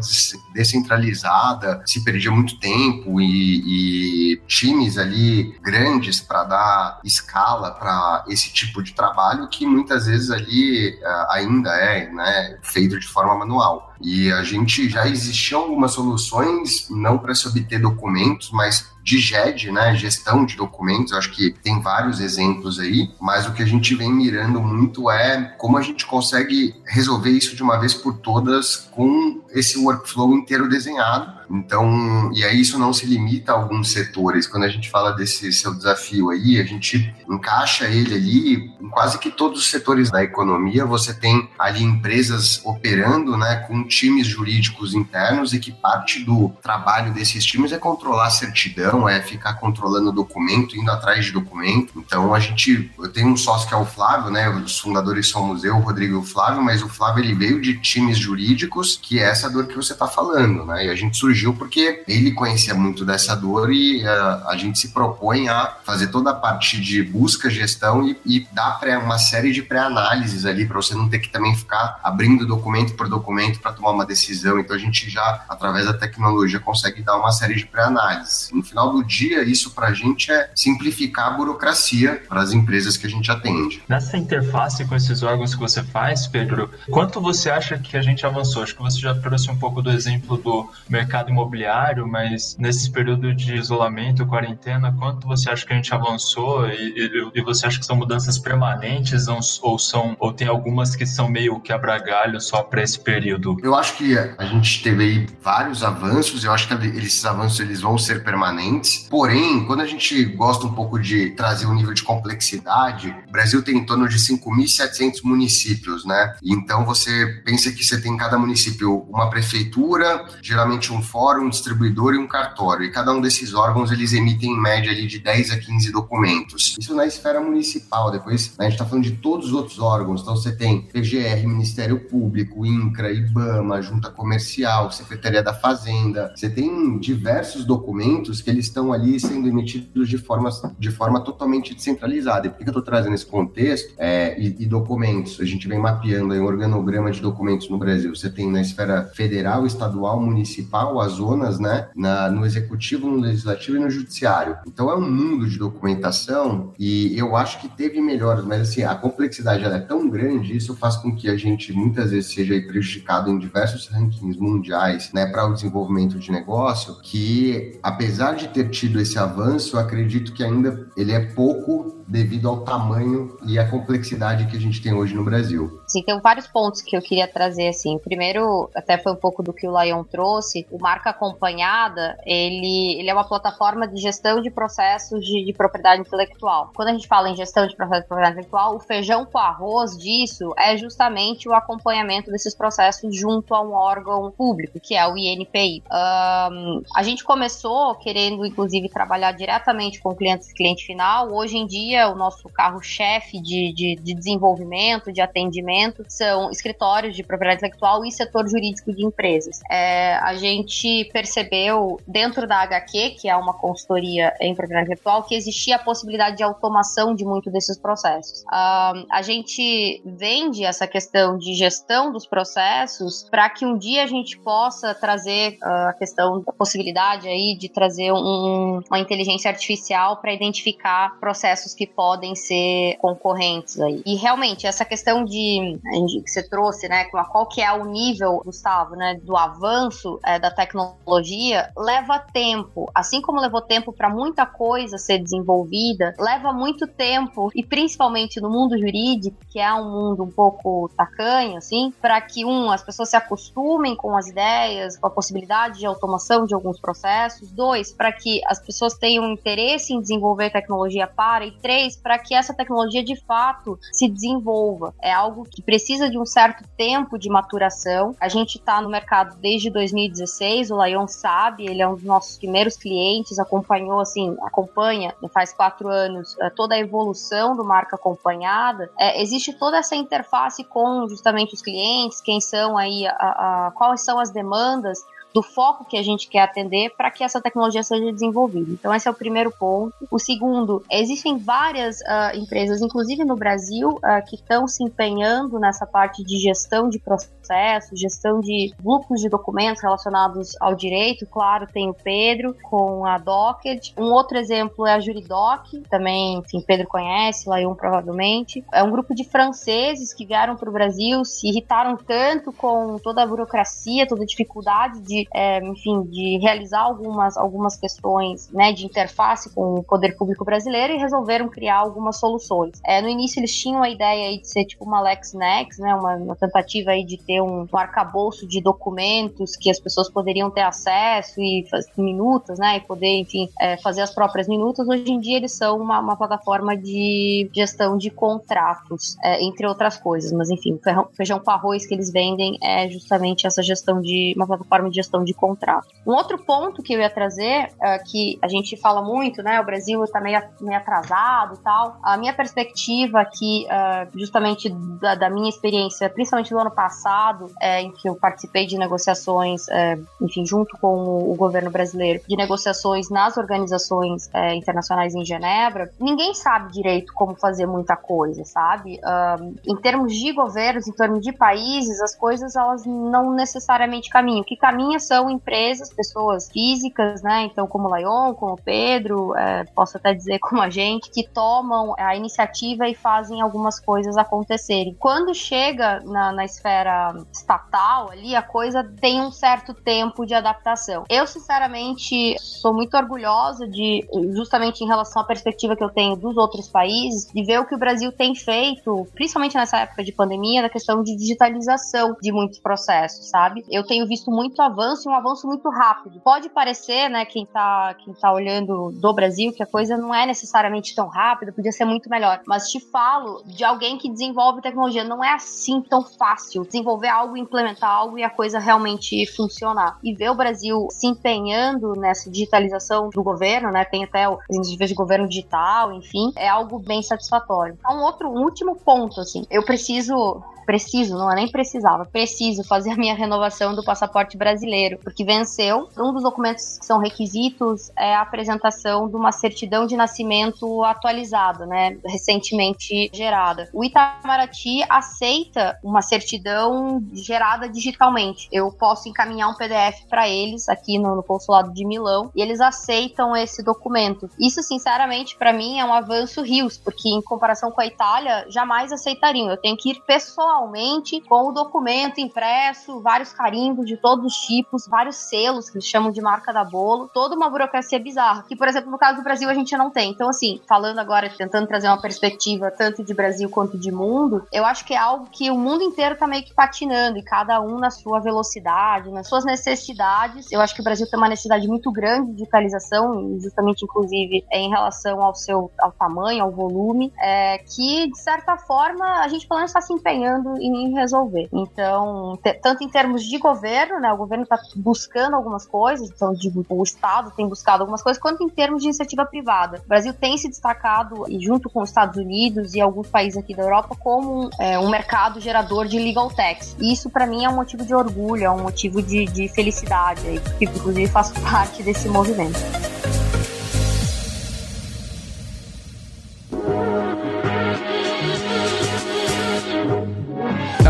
[0.53, 8.53] descentralizada, se perdia muito tempo e, e times ali grandes para dar escala para esse
[8.53, 13.90] tipo de trabalho que muitas vezes ali uh, ainda é né, feito de forma manual.
[14.01, 19.73] E a gente já existiam algumas soluções, não para se obter documentos, mas de GED,
[19.73, 23.95] né, gestão de documentos, acho que tem vários exemplos aí, mas o que a gente
[23.95, 28.77] vem mirando muito é como a gente consegue resolver isso de uma vez por todas
[28.77, 34.47] com esse workflow inteiro desenhado então, e aí isso não se limita a alguns setores.
[34.47, 39.19] Quando a gente fala desse seu desafio aí, a gente encaixa ele ali em quase
[39.19, 40.87] que todos os setores da economia.
[40.87, 47.13] Você tem ali empresas operando, né, com times jurídicos internos e que parte do trabalho
[47.13, 51.93] desses times é controlar a certidão, é ficar controlando documento, indo atrás de documento.
[51.97, 55.43] Então, a gente, eu tenho um sócio que é o Flávio, né, os fundadores são
[55.43, 58.99] o museu, o Rodrigo e o Flávio, mas o Flávio ele veio de times jurídicos,
[59.01, 60.87] que é essa dor que você está falando, né?
[60.87, 64.89] E a gente surgiu porque ele conhecia muito dessa dor e uh, a gente se
[64.89, 69.53] propõe a fazer toda a parte de busca, gestão e, e dar pré, uma série
[69.53, 73.73] de pré-análises ali para você não ter que também ficar abrindo documento por documento para
[73.81, 74.59] tomar uma decisão.
[74.59, 78.51] Então a gente já, através da tecnologia, consegue dar uma série de pré-análises.
[78.53, 82.97] No final do dia, isso para a gente é simplificar a burocracia para as empresas
[82.97, 83.83] que a gente atende.
[83.89, 88.25] Nessa interface com esses órgãos que você faz, Pedro, quanto você acha que a gente
[88.27, 88.63] avançou?
[88.63, 93.35] Acho que você já trouxe um pouco do exemplo do mercado imobiliário, mas nesse período
[93.35, 97.79] de isolamento, quarentena, quanto você acha que a gente avançou e, e, e você acha
[97.79, 99.27] que são mudanças permanentes
[99.63, 103.57] ou, são ou tem algumas que são meio quebra-galho só para esse período?
[103.63, 107.81] Eu acho que a gente teve aí vários avanços, eu acho que esses avanços eles
[107.81, 109.07] vão ser permanentes.
[109.11, 113.63] Porém, quando a gente gosta um pouco de trazer um nível de complexidade, o Brasil
[113.63, 116.35] tem em torno de 5.700 municípios, né?
[116.43, 121.49] Então você pensa que você tem em cada município uma prefeitura, geralmente um fórum um
[121.49, 122.85] distribuidor e um cartório.
[122.85, 126.77] E cada um desses órgãos, eles emitem em média ali de 10 a 15 documentos.
[126.79, 128.11] Isso na esfera municipal.
[128.11, 130.23] Depois, né, a gente está falando de todos os outros órgãos.
[130.23, 133.13] Então, você tem PGR, Ministério Público, INCRA,
[133.51, 136.33] IBAMA, Junta Comercial, Secretaria da Fazenda.
[136.35, 141.75] Você tem diversos documentos que eles estão ali sendo emitidos de forma, de forma totalmente
[141.75, 142.47] descentralizada.
[142.47, 143.95] E por que eu estou trazendo esse contexto?
[143.99, 145.41] É, e, e, documentos.
[145.41, 148.15] A gente vem mapeando aí um organograma de documentos no Brasil.
[148.15, 153.77] Você tem na esfera federal, estadual, municipal, as zonas, né, na, no executivo, no legislativo
[153.77, 154.57] e no judiciário.
[154.67, 158.95] Então é um mundo de documentação e eu acho que teve melhoras, mas assim, a
[158.95, 163.39] complexidade é tão grande, isso faz com que a gente muitas vezes seja prejudicado em
[163.41, 169.19] diversos rankings mundiais, né, para o desenvolvimento de negócio, que apesar de ter tido esse
[169.19, 174.61] avanço, acredito que ainda ele é pouco devido ao tamanho e à complexidade que a
[174.61, 175.81] gente tem hoje no Brasil.
[175.87, 177.99] Sim, tem vários pontos que eu queria trazer assim.
[177.99, 183.09] Primeiro, até foi um pouco do que o Lion trouxe, o marca acompanhada, ele, ele
[183.09, 186.73] é uma plataforma de gestão de processos de, de propriedade intelectual.
[186.75, 189.97] Quando a gente fala em gestão de processos de propriedade intelectual, o feijão com arroz
[189.97, 195.17] disso é justamente o acompanhamento desses processos junto a um órgão público, que é o
[195.17, 195.83] INPI.
[195.91, 201.33] Um, a gente começou querendo, inclusive, trabalhar diretamente com clientes cliente final.
[201.33, 207.23] Hoje em dia, o nosso carro-chefe de, de, de, desenvolvimento, de atendimento, são escritórios de
[207.23, 209.61] propriedade intelectual e setor jurídico de empresas.
[209.71, 215.35] É, a gente percebeu dentro da HQ, que é uma consultoria em propriedade intelectual, que
[215.35, 218.43] existia a possibilidade de automação de muito desses processos.
[218.43, 224.07] Uh, a gente vende essa questão de gestão dos processos para que um dia a
[224.07, 230.17] gente possa trazer uh, a questão da possibilidade aí de trazer um, uma inteligência artificial
[230.19, 234.03] para identificar processos que podem ser concorrentes aí.
[234.07, 238.43] E realmente, essa questão de, de que você trouxe, né, qual que é o nível,
[238.45, 242.91] Gustavo, né, do avanço é, da tecnologia, leva tempo.
[242.95, 248.51] Assim como levou tempo para muita coisa ser desenvolvida, leva muito tempo, e principalmente no
[248.51, 253.11] mundo jurídico, que é um mundo um pouco tacanho, assim, para que, um, as pessoas
[253.11, 258.13] se acostumem com as ideias, com a possibilidade de automação de alguns processos, dois, para
[258.13, 261.70] que as pessoas tenham interesse em desenvolver tecnologia para, e três,
[262.03, 264.95] para que essa tecnologia de fato se desenvolva.
[265.01, 268.15] É algo que precisa de um certo tempo de maturação.
[268.21, 272.39] A gente está no mercado desde 2016, o Lion sabe, ele é um dos nossos
[272.39, 278.91] primeiros clientes, acompanhou, assim, acompanha, faz quatro anos, é, toda a evolução do marca acompanhada.
[278.99, 284.05] É, existe toda essa interface com justamente os clientes, quem são aí, a, a, quais
[284.05, 288.13] são as demandas do foco que a gente quer atender para que essa tecnologia seja
[288.13, 288.73] desenvolvida.
[288.73, 289.95] Então, esse é o primeiro ponto.
[290.11, 295.87] O segundo, existem várias uh, empresas, inclusive no Brasil, uh, que estão se empenhando nessa
[295.87, 301.27] parte de gestão de processos processos, gestão de grupos de documentos relacionados ao direito.
[301.27, 303.93] Claro, tem o Pedro com a Docket.
[303.99, 308.65] Um outro exemplo é a Juridoc, também, enfim, Pedro conhece, Laion provavelmente.
[308.73, 313.23] É um grupo de franceses que vieram para o Brasil, se irritaram tanto com toda
[313.23, 318.87] a burocracia, toda a dificuldade de, é, enfim, de realizar algumas, algumas questões né, de
[318.87, 322.81] interface com o poder público brasileiro e resolveram criar algumas soluções.
[322.85, 326.37] É, no início eles tinham a ideia de ser tipo uma LexNex, né, uma, uma
[326.37, 331.41] tentativa aí de ter um, um arcabouço de documentos que as pessoas poderiam ter acesso
[331.41, 331.65] e
[331.97, 334.89] minutas, né, e poder, enfim, é, fazer as próprias minutas.
[334.89, 339.97] Hoje em dia eles são uma, uma plataforma de gestão de contratos, é, entre outras
[339.97, 340.33] coisas.
[340.33, 344.47] Mas enfim, feijão, feijão com arroz que eles vendem é justamente essa gestão de uma
[344.47, 345.91] plataforma de gestão de contratos.
[346.07, 349.65] Um outro ponto que eu ia trazer, é, que a gente fala muito, né, o
[349.65, 351.97] Brasil está meio, meio atrasado e tal.
[352.03, 354.69] A minha perspectiva aqui, é, justamente
[355.01, 357.30] da, da, minha experiência, principalmente do ano passado,
[357.61, 362.37] é, em que eu participei de negociações, é, enfim, junto com o, governo brasileiro, de
[362.37, 369.01] negociações nas organizações é, internacionais em Genebra, ninguém sabe direito como fazer muita coisa, sabe?
[369.41, 374.41] Um, em termos de governos, em termos de países, as coisas elas não necessariamente caminham.
[374.41, 377.45] O que caminha são empresas, pessoas físicas, né?
[377.45, 381.27] Então, como o Laion, como o Pedro, é, posso até dizer como a gente, que
[381.29, 384.97] tomam a iniciativa e fazem algumas coisas acontecerem.
[384.99, 391.05] Quando chega na, na esfera estatal ali, a coisa tem um certo tempo de adaptação.
[391.09, 396.37] Eu, sinceramente, sou muito orgulhosa de, justamente em relação à perspectiva que eu tenho dos
[396.37, 400.63] outros países, de ver o que o Brasil tem feito, principalmente nessa época de pandemia,
[400.63, 403.65] na questão de digitalização de muitos processos, sabe?
[403.71, 406.21] Eu tenho visto muito avanço e um avanço muito rápido.
[406.21, 410.27] Pode parecer, né, quem tá, quem tá olhando do Brasil, que a coisa não é
[410.27, 412.41] necessariamente tão rápida, podia ser muito melhor.
[412.47, 417.37] Mas te falo de alguém que desenvolve tecnologia, não é assim tão fácil desenvolver algo,
[417.37, 419.99] implementar algo e a coisa realmente funcionar.
[420.03, 423.85] E ver o Brasil se empenhando nessa digitalização do governo, né?
[423.85, 427.79] Tem até as iniciativas de governo digital, enfim, é algo bem satisfatório.
[427.91, 432.91] Um outro, um último ponto, assim, eu preciso preciso, não é nem precisava, preciso fazer
[432.93, 435.89] a minha renovação do passaporte brasileiro, porque venceu.
[435.99, 441.67] Um dos documentos que são requisitos é a apresentação de uma certidão de nascimento atualizada,
[441.67, 443.69] né, recentemente gerada.
[443.73, 448.49] O Itamaraty aceita uma certidão gerada digitalmente.
[448.51, 452.61] Eu posso encaminhar um PDF para eles aqui no, no, consulado de Milão e eles
[452.61, 454.29] aceitam esse documento.
[454.39, 458.93] Isso, sinceramente, para mim é um avanço rios, porque em comparação com a Itália, jamais
[458.93, 459.51] aceitariam.
[459.51, 464.87] Eu tenho que ir pessoalmente com o documento impresso, vários carimbos de todos os tipos,
[464.89, 468.69] vários selos que eles chamam de marca da bolo, toda uma burocracia bizarra, que, por
[468.69, 470.11] exemplo, no caso do Brasil a gente não tem.
[470.11, 474.65] Então, assim, falando agora, tentando trazer uma perspectiva tanto de Brasil quanto de mundo, eu
[474.65, 476.80] acho que é algo que o mundo inteiro tá meio que patinando
[477.19, 480.51] e cada um na sua velocidade, nas suas necessidades.
[480.51, 484.69] Eu acho que o Brasil tem uma necessidade muito grande de digitalização, justamente, inclusive, em
[484.69, 489.59] relação ao seu ao tamanho, ao volume, é, que, de certa forma, a gente pelo
[489.59, 491.49] menos está se empenhando em resolver.
[491.53, 496.65] Então, tanto em termos de governo, né, o governo está buscando algumas coisas, então digo,
[496.69, 499.81] o Estado tem buscado algumas coisas, quanto em termos de iniciativa privada.
[499.85, 503.63] O Brasil tem se destacado, junto com os Estados Unidos e alguns países aqui da
[503.63, 506.31] Europa, como é, um mercado gerador de legal
[506.79, 510.23] E isso, para mim, é um motivo de orgulho, é um motivo de, de felicidade,
[510.45, 512.59] porque, inclusive, faço parte desse movimento.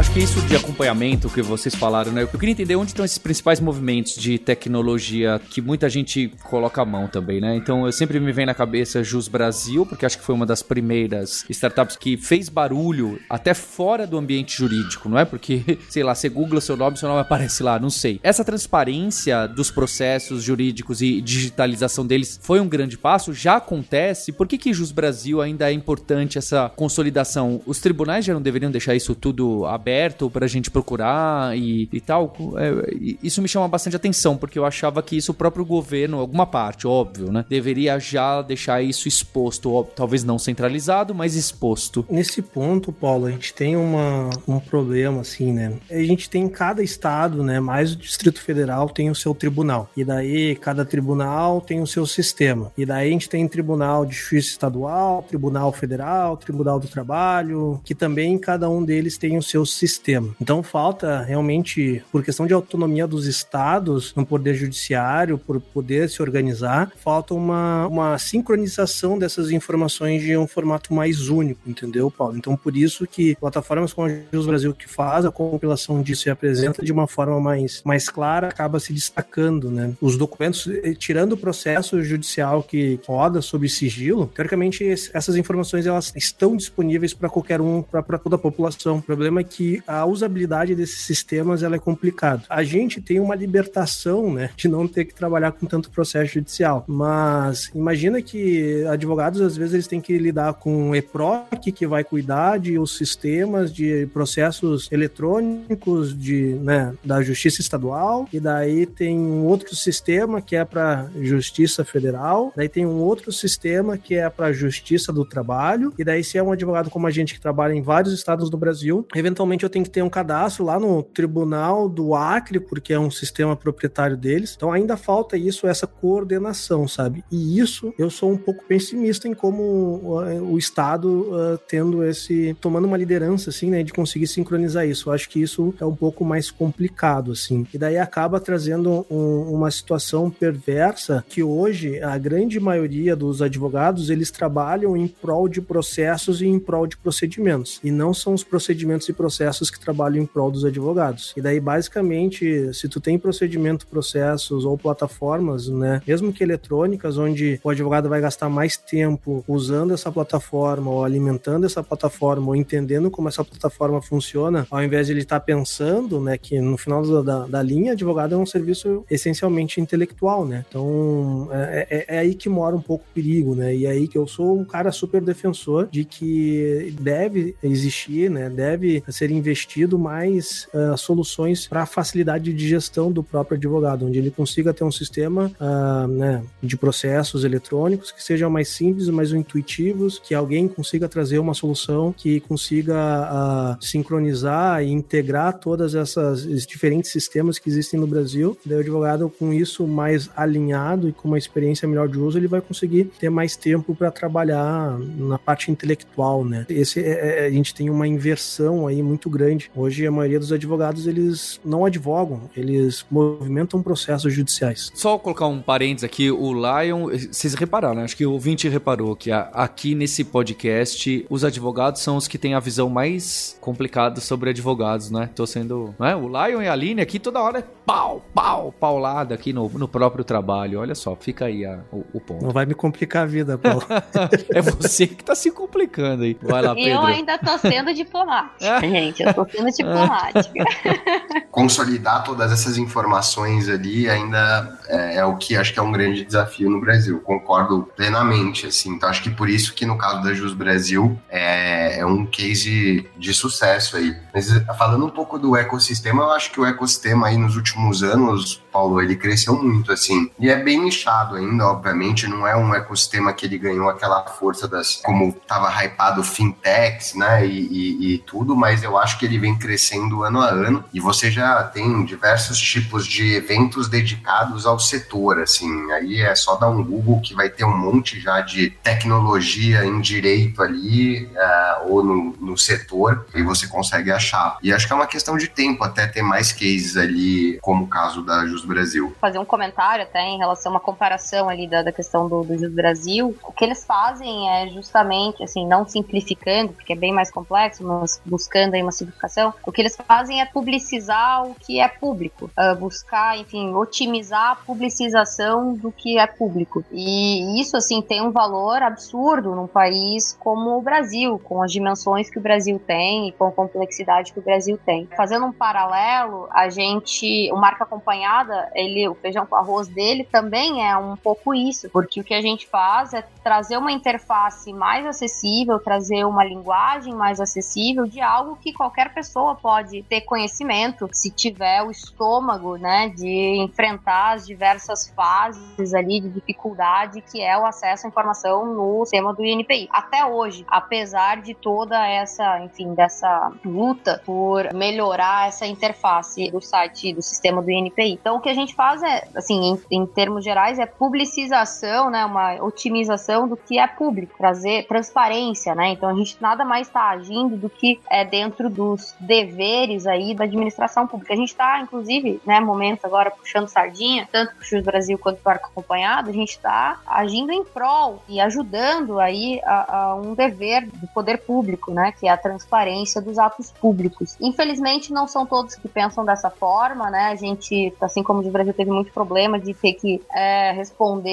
[0.01, 2.23] Acho que isso de acompanhamento que vocês falaram, né?
[2.23, 6.87] Eu queria entender onde estão esses principais movimentos de tecnologia que muita gente coloca a
[6.87, 7.55] mão também, né?
[7.55, 10.63] Então, eu sempre me vem na cabeça Jus Brasil, porque acho que foi uma das
[10.63, 15.27] primeiras startups que fez barulho até fora do ambiente jurídico, não é?
[15.27, 18.19] Porque, sei lá, você googla seu nome, seu nome aparece lá, não sei.
[18.23, 24.33] Essa transparência dos processos jurídicos e digitalização deles foi um grande passo, já acontece.
[24.33, 27.61] Por que que Jus Brasil ainda é importante essa consolidação?
[27.67, 32.01] Os tribunais já não deveriam deixar isso tudo aberto aberto pra gente procurar e, e
[32.01, 32.35] tal.
[32.57, 36.47] É, isso me chama bastante atenção, porque eu achava que isso o próprio governo, alguma
[36.47, 37.45] parte, óbvio, né?
[37.49, 42.05] Deveria já deixar isso exposto, talvez não centralizado, mas exposto.
[42.09, 45.75] Nesse ponto, Paulo, a gente tem uma, um problema, assim, né?
[45.91, 47.61] A gente tem cada estado, né?
[47.61, 49.91] Mais o Distrito Federal tem o seu tribunal.
[49.97, 52.73] E daí, cada tribunal tem o seu sistema.
[52.77, 57.95] E daí a gente tem tribunal de justiça estadual, tribunal federal, tribunal do trabalho, que
[57.95, 60.35] também cada um deles tem o seu sistema.
[60.41, 66.21] Então falta realmente, por questão de autonomia dos estados no poder judiciário, por poder se
[66.21, 72.37] organizar, falta uma, uma sincronização dessas informações de um formato mais único, entendeu, Paulo?
[72.37, 76.31] Então por isso que plataformas como a Jus Brasil que faz a compilação disso e
[76.31, 79.95] apresenta de uma forma mais, mais clara, acaba se destacando, né?
[80.01, 86.13] Os documentos, eh, tirando o processo judicial que roda sobre sigilo, teoricamente essas informações elas
[86.15, 88.99] estão disponíveis para qualquer um, para toda a população.
[88.99, 92.45] O problema é que a usabilidade desses sistemas ela é complicado.
[92.49, 96.85] A gente tem uma libertação, né, de não ter que trabalhar com tanto processo judicial,
[96.87, 102.59] mas imagina que advogados às vezes eles têm que lidar com EPROC que vai cuidar
[102.59, 109.45] de os sistemas de processos eletrônicos de, né, da Justiça Estadual e daí tem um
[109.45, 114.53] outro sistema que é para Justiça Federal, daí tem um outro sistema que é para
[114.53, 117.83] Justiça do Trabalho e daí se é um advogado como a gente que trabalha em
[117.83, 122.15] vários estados do Brasil, eventualmente eu tenho que ter um cadastro lá no Tribunal do
[122.15, 124.55] Acre, porque é um sistema proprietário deles.
[124.57, 127.25] Então ainda falta isso, essa coordenação, sabe?
[127.31, 132.57] E isso eu sou um pouco pessimista em como uh, o Estado uh, tendo esse.
[132.61, 135.09] tomando uma liderança, assim, né, de conseguir sincronizar isso.
[135.09, 137.67] Eu acho que isso é um pouco mais complicado, assim.
[137.73, 144.11] E daí acaba trazendo um, uma situação perversa que hoje a grande maioria dos advogados
[144.11, 147.81] eles trabalham em prol de processos e em prol de procedimentos.
[147.83, 149.40] E não são os procedimentos e processos
[149.71, 151.33] que trabalham em prol dos advogados.
[151.37, 157.61] E daí, basicamente, se tu tem procedimento, processos ou plataformas, né, mesmo que eletrônicas, onde
[157.63, 163.11] o advogado vai gastar mais tempo usando essa plataforma ou alimentando essa plataforma ou entendendo
[163.11, 167.23] como essa plataforma funciona, ao invés de ele estar tá pensando, né, que no final
[167.23, 170.65] da, da linha, advogado é um serviço essencialmente intelectual, né?
[170.69, 173.75] Então, é, é, é aí que mora um pouco o perigo, né?
[173.75, 178.49] E é aí que eu sou um cara super defensor de que deve existir, né,
[178.49, 184.31] deve ser investido mais uh, soluções para facilidade de gestão do próprio advogado, onde ele
[184.31, 190.19] consiga ter um sistema uh, né, de processos eletrônicos que sejam mais simples, mais intuitivos,
[190.19, 197.11] que alguém consiga trazer uma solução que consiga uh, sincronizar e integrar todas essas diferentes
[197.11, 198.57] sistemas que existem no Brasil.
[198.65, 202.47] Daí o advogado com isso mais alinhado e com uma experiência melhor de uso, ele
[202.47, 206.67] vai conseguir ter mais tempo para trabalhar na parte intelectual, né?
[206.69, 209.71] Esse é, é, a gente tem uma inversão aí muito grande.
[209.75, 214.91] Hoje a maioria dos advogados eles não advogam, eles movimentam processos judiciais.
[214.95, 218.05] Só colocar um parênteses aqui, o Lion, vocês repararam, né?
[218.05, 222.55] acho que o ouvinte reparou que aqui nesse podcast os advogados são os que têm
[222.55, 225.29] a visão mais complicada sobre advogados, né?
[225.35, 226.15] Tô sendo, né?
[226.17, 229.89] O Lion e a Aline aqui toda hora é pau, pau, paulada aqui no, no
[229.89, 230.81] próprio trabalho.
[230.81, 232.45] Olha só, fica aí a, o, o ponto.
[232.45, 233.83] Não vai me complicar a vida, Paulo.
[234.55, 236.37] é você que tá se complicando aí.
[236.41, 236.91] Vai lá, Pedro.
[236.91, 238.81] Eu ainda tô sendo diplomática,
[239.11, 239.23] gente.
[239.23, 240.65] Eu tô sendo diplomática.
[241.51, 246.25] Consolidar todas essas informações ali ainda é, é, o que acho que é um grande
[246.25, 247.21] desafio no Brasil.
[247.21, 248.91] Concordo plenamente, assim.
[248.91, 253.09] Então acho que por isso que no caso da Jus Brasil é, é um case
[253.17, 254.17] de sucesso aí.
[254.33, 258.63] Mas falando um pouco do ecossistema, eu acho que o ecossistema aí nos últimos anos,
[258.73, 260.31] Paulo, ele cresceu muito, assim.
[260.39, 262.27] E é bem nichado ainda, obviamente.
[262.27, 267.47] Não é um ecossistema que ele ganhou aquela força das, como tava hypado fintechs, né?
[267.47, 270.85] E, e, e tudo, mas eu acho que ele vem crescendo ano a ano.
[270.93, 275.91] E você já tem diversos tipos de eventos dedicados ao setor, assim.
[275.93, 280.01] Aí é só dar um Google que vai ter um monte já de tecnologia em
[280.01, 284.59] direito ali, uh, ou no, no setor, e você consegue achar.
[284.63, 287.89] E acho que é uma questão de tempo até ter mais cases ali, como o
[287.89, 289.15] caso da Jus Brasil.
[289.21, 292.59] Fazer um comentário até em relação a uma comparação ali da, da questão do, do
[292.59, 293.37] Jus Brasil.
[293.43, 298.21] O que eles fazem é justamente, assim, não simplificando, porque é bem mais complexo, mas
[298.25, 302.77] buscando aí uma simplificação, o que eles fazem é publicizar o que é público, uh,
[302.79, 306.85] buscar, enfim, otimizar a publicização do que é público.
[306.91, 312.29] E isso, assim, tem um valor absurdo num país como o Brasil, com as dimensões
[312.29, 315.09] que o Brasil tem e com a complexidade que o Brasil tem.
[315.17, 320.87] Fazendo um paralelo, a gente, o Marca Acompanhada, ele, o feijão com arroz dele também
[320.87, 325.07] é um pouco isso, porque o que a gente faz é trazer uma interface mais
[325.07, 331.31] acessível, trazer uma linguagem mais acessível de algo que qualquer pessoa pode ter conhecimento se
[331.31, 337.67] tiver o estômago, né, de enfrentar as diversas fases ali de dificuldade que é o
[337.67, 339.87] acesso à informação no sistema do INPI.
[339.93, 347.13] Até hoje, apesar de toda essa, enfim, dessa luta por melhorar essa interface do site
[347.13, 348.13] do sistema do INPI.
[348.13, 349.61] Então, o que a gente faz é, assim,
[349.91, 355.75] em, em termos gerais, é publicização, né, uma otimização do que é público, trazer transparência,
[355.75, 355.91] né?
[355.91, 360.45] Então, a gente nada mais está agindo do que é dentro dos deveres aí da
[360.45, 361.35] administração pública.
[361.35, 365.51] A gente está, inclusive, né, momento agora puxando sardinha, tanto para o Brasil quanto para
[365.51, 370.35] o Arco Acompanhado, a gente está agindo em prol e ajudando aí a, a, um
[370.35, 374.37] dever do poder público, né, que é a transparência dos atos públicos.
[374.41, 378.73] Infelizmente, não são todos que pensam dessa forma, né, a gente, assim como o Brasil
[378.73, 381.31] teve muito problema de ter que é, responder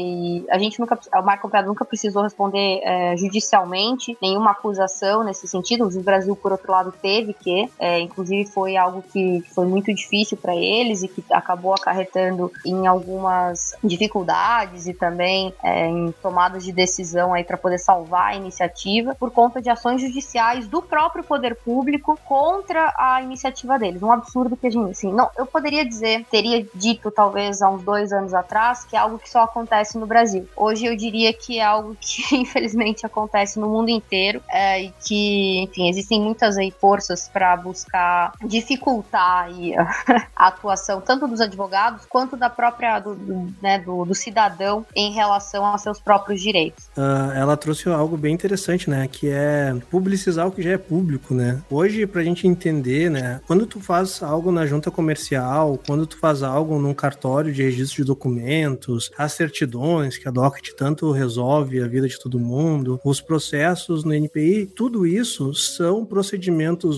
[0.00, 5.46] e a gente nunca, o Marco Acompanhado nunca precisou responder é, judicialmente nenhuma acusação nesse
[5.46, 9.92] sentido, o Brasil, por outro lado, teve que, é, inclusive foi algo que foi muito
[9.94, 16.64] difícil para eles e que acabou acarretando em algumas dificuldades e também é, em tomadas
[16.64, 21.24] de decisão aí para poder salvar a iniciativa por conta de ações judiciais do próprio
[21.24, 24.02] poder público contra a iniciativa deles.
[24.02, 27.82] Um absurdo que a gente, assim, não, eu poderia dizer, teria dito talvez há uns
[27.82, 30.48] dois anos atrás que é algo que só acontece no Brasil.
[30.56, 35.62] Hoje eu diria que é algo que infelizmente acontece no mundo inteiro é, e que,
[35.62, 39.82] enfim, existem muitas forças para buscar dificultar aí a,
[40.34, 45.12] a, atuação tanto dos advogados quanto da própria do, do, né, do, do cidadão em
[45.12, 46.86] relação aos seus próprios direitos.
[46.96, 51.34] Uh, ela trouxe algo bem interessante, né, que é publicizar o que já é público,
[51.34, 51.62] né.
[51.70, 56.42] Hoje, pra gente entender, né, quando tu faz algo na junta comercial, quando tu faz
[56.42, 61.86] algo num cartório de registro de documentos, as certidões que a Docket tanto resolve a
[61.86, 66.47] vida de todo mundo, os processos no NPI, tudo isso são procedimentos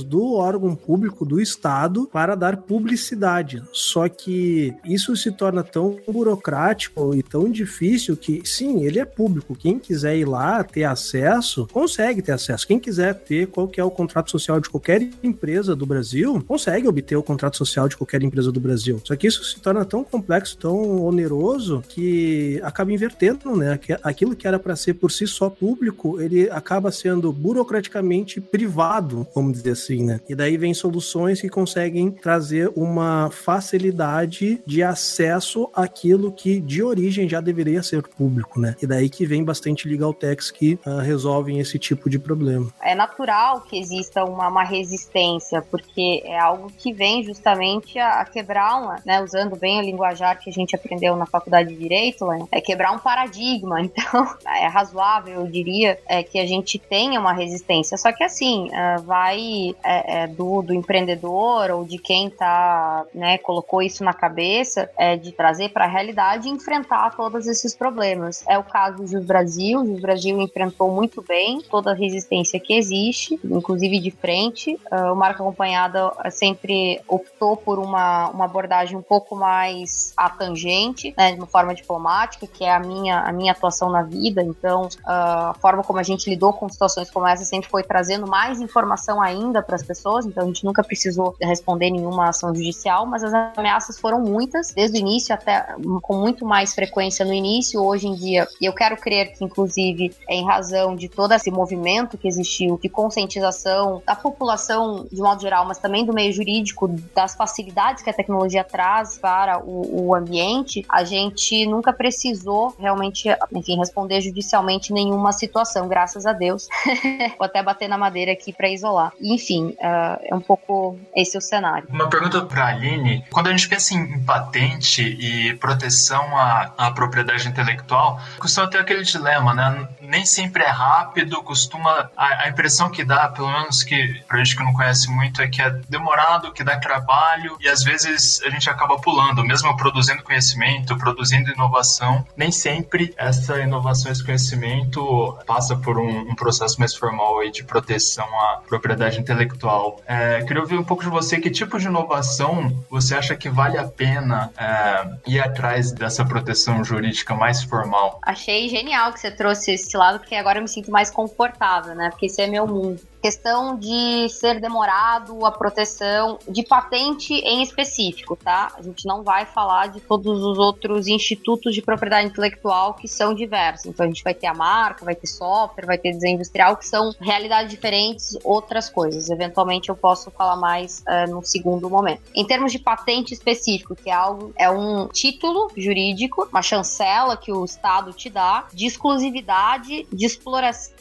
[0.05, 3.63] do órgão público do Estado para dar publicidade.
[3.73, 9.55] Só que isso se torna tão burocrático e tão difícil que, sim, ele é público.
[9.55, 12.67] Quem quiser ir lá ter acesso, consegue ter acesso.
[12.67, 16.89] Quem quiser ter qual que é o contrato social de qualquer empresa do Brasil, consegue
[16.89, 19.01] obter o contrato social de qualquer empresa do Brasil.
[19.05, 23.79] Só que isso se torna tão complexo, tão oneroso, que acaba invertendo, né?
[24.03, 29.53] Aquilo que era para ser por si só público, ele acaba sendo burocraticamente privado, vamos
[29.59, 30.21] dizer assim, né?
[30.29, 37.29] E daí vem soluções que conseguem trazer uma facilidade de acesso àquilo que de origem
[37.29, 38.77] já deveria ser público, né?
[38.83, 42.71] E daí que vem bastante legal techs que uh, resolvem esse tipo de problema.
[42.83, 48.25] É natural que exista uma, uma resistência, porque é algo que vem justamente a, a
[48.25, 49.23] quebrar uma, né?
[49.23, 52.47] Usando bem o linguajar que a gente aprendeu na faculdade de direito, né?
[52.53, 53.81] é quebrar um paradigma.
[53.91, 57.97] Então, é razoável, eu diria, é que a gente tenha uma resistência.
[57.99, 63.39] Só que assim, uh, vai é, é, do, do empreendedor ou de quem tá, né,
[63.39, 68.45] colocou isso na cabeça, é, de trazer para a realidade e enfrentar todos esses problemas.
[68.49, 69.81] É o caso do Jus Brasil.
[69.81, 74.79] O Brasil enfrentou muito bem toda a resistência que existe, inclusive de frente.
[74.91, 81.33] Uh, o Marca Acompanhada sempre optou por uma, uma abordagem um pouco mais atangente, né,
[81.33, 84.43] de uma forma diplomática, que é a minha, a minha atuação na vida.
[84.43, 88.27] Então, uh, a forma como a gente lidou com situações como essa sempre foi trazendo
[88.27, 90.27] mais informação ainda para as pessoas.
[90.27, 94.99] Então, a gente nunca precisou responder nenhuma ação judicial, mas as ameaças foram muitas, desde
[94.99, 97.83] o início até com muito mais frequência no início.
[97.83, 101.51] Hoje em dia, e eu quero crer que, inclusive, é em razão de todo esse
[101.51, 106.89] movimento que existiu de conscientização da população de modo geral, mas também do meio jurídico,
[107.15, 113.29] das facilidades que a tecnologia traz para o, o ambiente, a gente nunca precisou realmente,
[113.53, 116.69] enfim, responder judicialmente nenhuma situação, graças a Deus.
[117.39, 119.10] Vou até bater na madeira aqui para isolar.
[119.21, 121.89] Enfim, uh, é um pouco esse o cenário.
[121.91, 126.91] Uma pergunta para a Aline: quando a gente pensa em patente e proteção à, à
[126.91, 129.89] propriedade intelectual, costuma ter aquele dilema, né?
[130.11, 132.11] Nem sempre é rápido, costuma.
[132.17, 135.47] A, a impressão que dá, pelo menos que pra gente que não conhece muito, é
[135.47, 140.25] que é demorado, que dá trabalho e às vezes a gente acaba pulando, mesmo produzindo
[140.25, 146.93] conhecimento, produzindo inovação, nem sempre essa inovação, esse conhecimento passa por um, um processo mais
[146.93, 150.01] formal aí de proteção à propriedade intelectual.
[150.07, 153.79] É, queria ouvir um pouco de você, que tipo de inovação você acha que vale
[153.79, 158.21] a pena é, ir atrás dessa proteção jurídica mais formal?
[158.25, 162.11] Achei genial que você trouxe esse lado, porque agora eu me sinto mais confortável, né?
[162.11, 168.37] Porque esse é meu mundo questão de ser demorado a proteção de patente em específico,
[168.37, 168.73] tá?
[168.77, 173.35] A gente não vai falar de todos os outros institutos de propriedade intelectual que são
[173.35, 173.87] diversos.
[173.87, 176.87] Então a gente vai ter a marca, vai ter software, vai ter desenho industrial, que
[176.87, 179.29] são realidades diferentes, outras coisas.
[179.29, 182.23] Eventualmente eu posso falar mais uh, no segundo momento.
[182.35, 187.53] Em termos de patente específico, que é algo, é um título jurídico, uma chancela que
[187.53, 190.93] o Estado te dá de exclusividade de exploração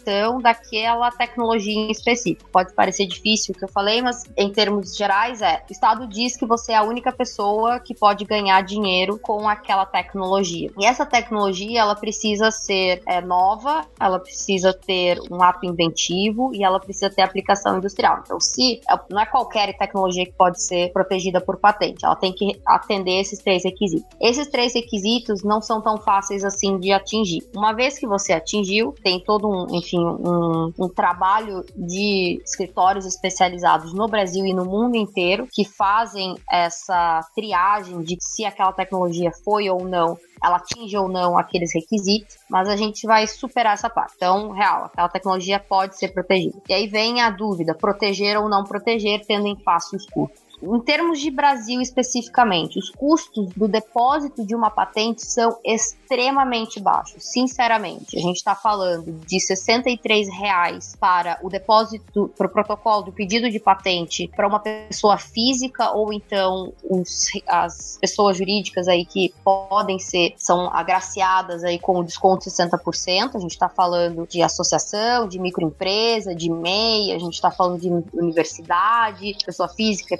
[0.41, 2.49] daquela tecnologia em específico específico.
[2.51, 6.35] Pode parecer difícil o que eu falei, mas em termos gerais é: o Estado diz
[6.35, 10.71] que você é a única pessoa que pode ganhar dinheiro com aquela tecnologia.
[10.77, 16.63] E essa tecnologia ela precisa ser é, nova, ela precisa ter um ato inventivo e
[16.63, 18.21] ela precisa ter aplicação industrial.
[18.23, 22.33] Então, se é, não é qualquer tecnologia que pode ser protegida por patente, ela tem
[22.33, 24.07] que atender esses três requisitos.
[24.19, 27.41] Esses três requisitos não são tão fáceis assim de atingir.
[27.55, 33.93] Uma vez que você atingiu, tem todo um, enfim, um, um trabalho de escritórios especializados
[33.93, 39.69] no Brasil e no mundo inteiro que fazem essa triagem de se aquela tecnologia foi
[39.69, 44.13] ou não ela atinge ou não aqueles requisitos, mas a gente vai superar essa parte.
[44.15, 46.57] Então, real, aquela tecnologia pode ser protegida.
[46.67, 50.48] E aí vem a dúvida: proteger ou não proteger, tendo em face os custos.
[50.61, 57.23] Em termos de Brasil especificamente, os custos do depósito de uma patente são extremamente baixos,
[57.23, 58.17] sinceramente.
[58.17, 63.49] A gente está falando de 63 reais para o depósito, para o protocolo do pedido
[63.49, 69.99] de patente para uma pessoa física ou então os, as pessoas jurídicas aí que podem
[69.99, 73.35] ser, são agraciadas aí com o desconto de 60%.
[73.35, 77.89] A gente está falando de associação, de microempresa, de MEI, a gente está falando de
[78.13, 80.19] universidade, pessoa física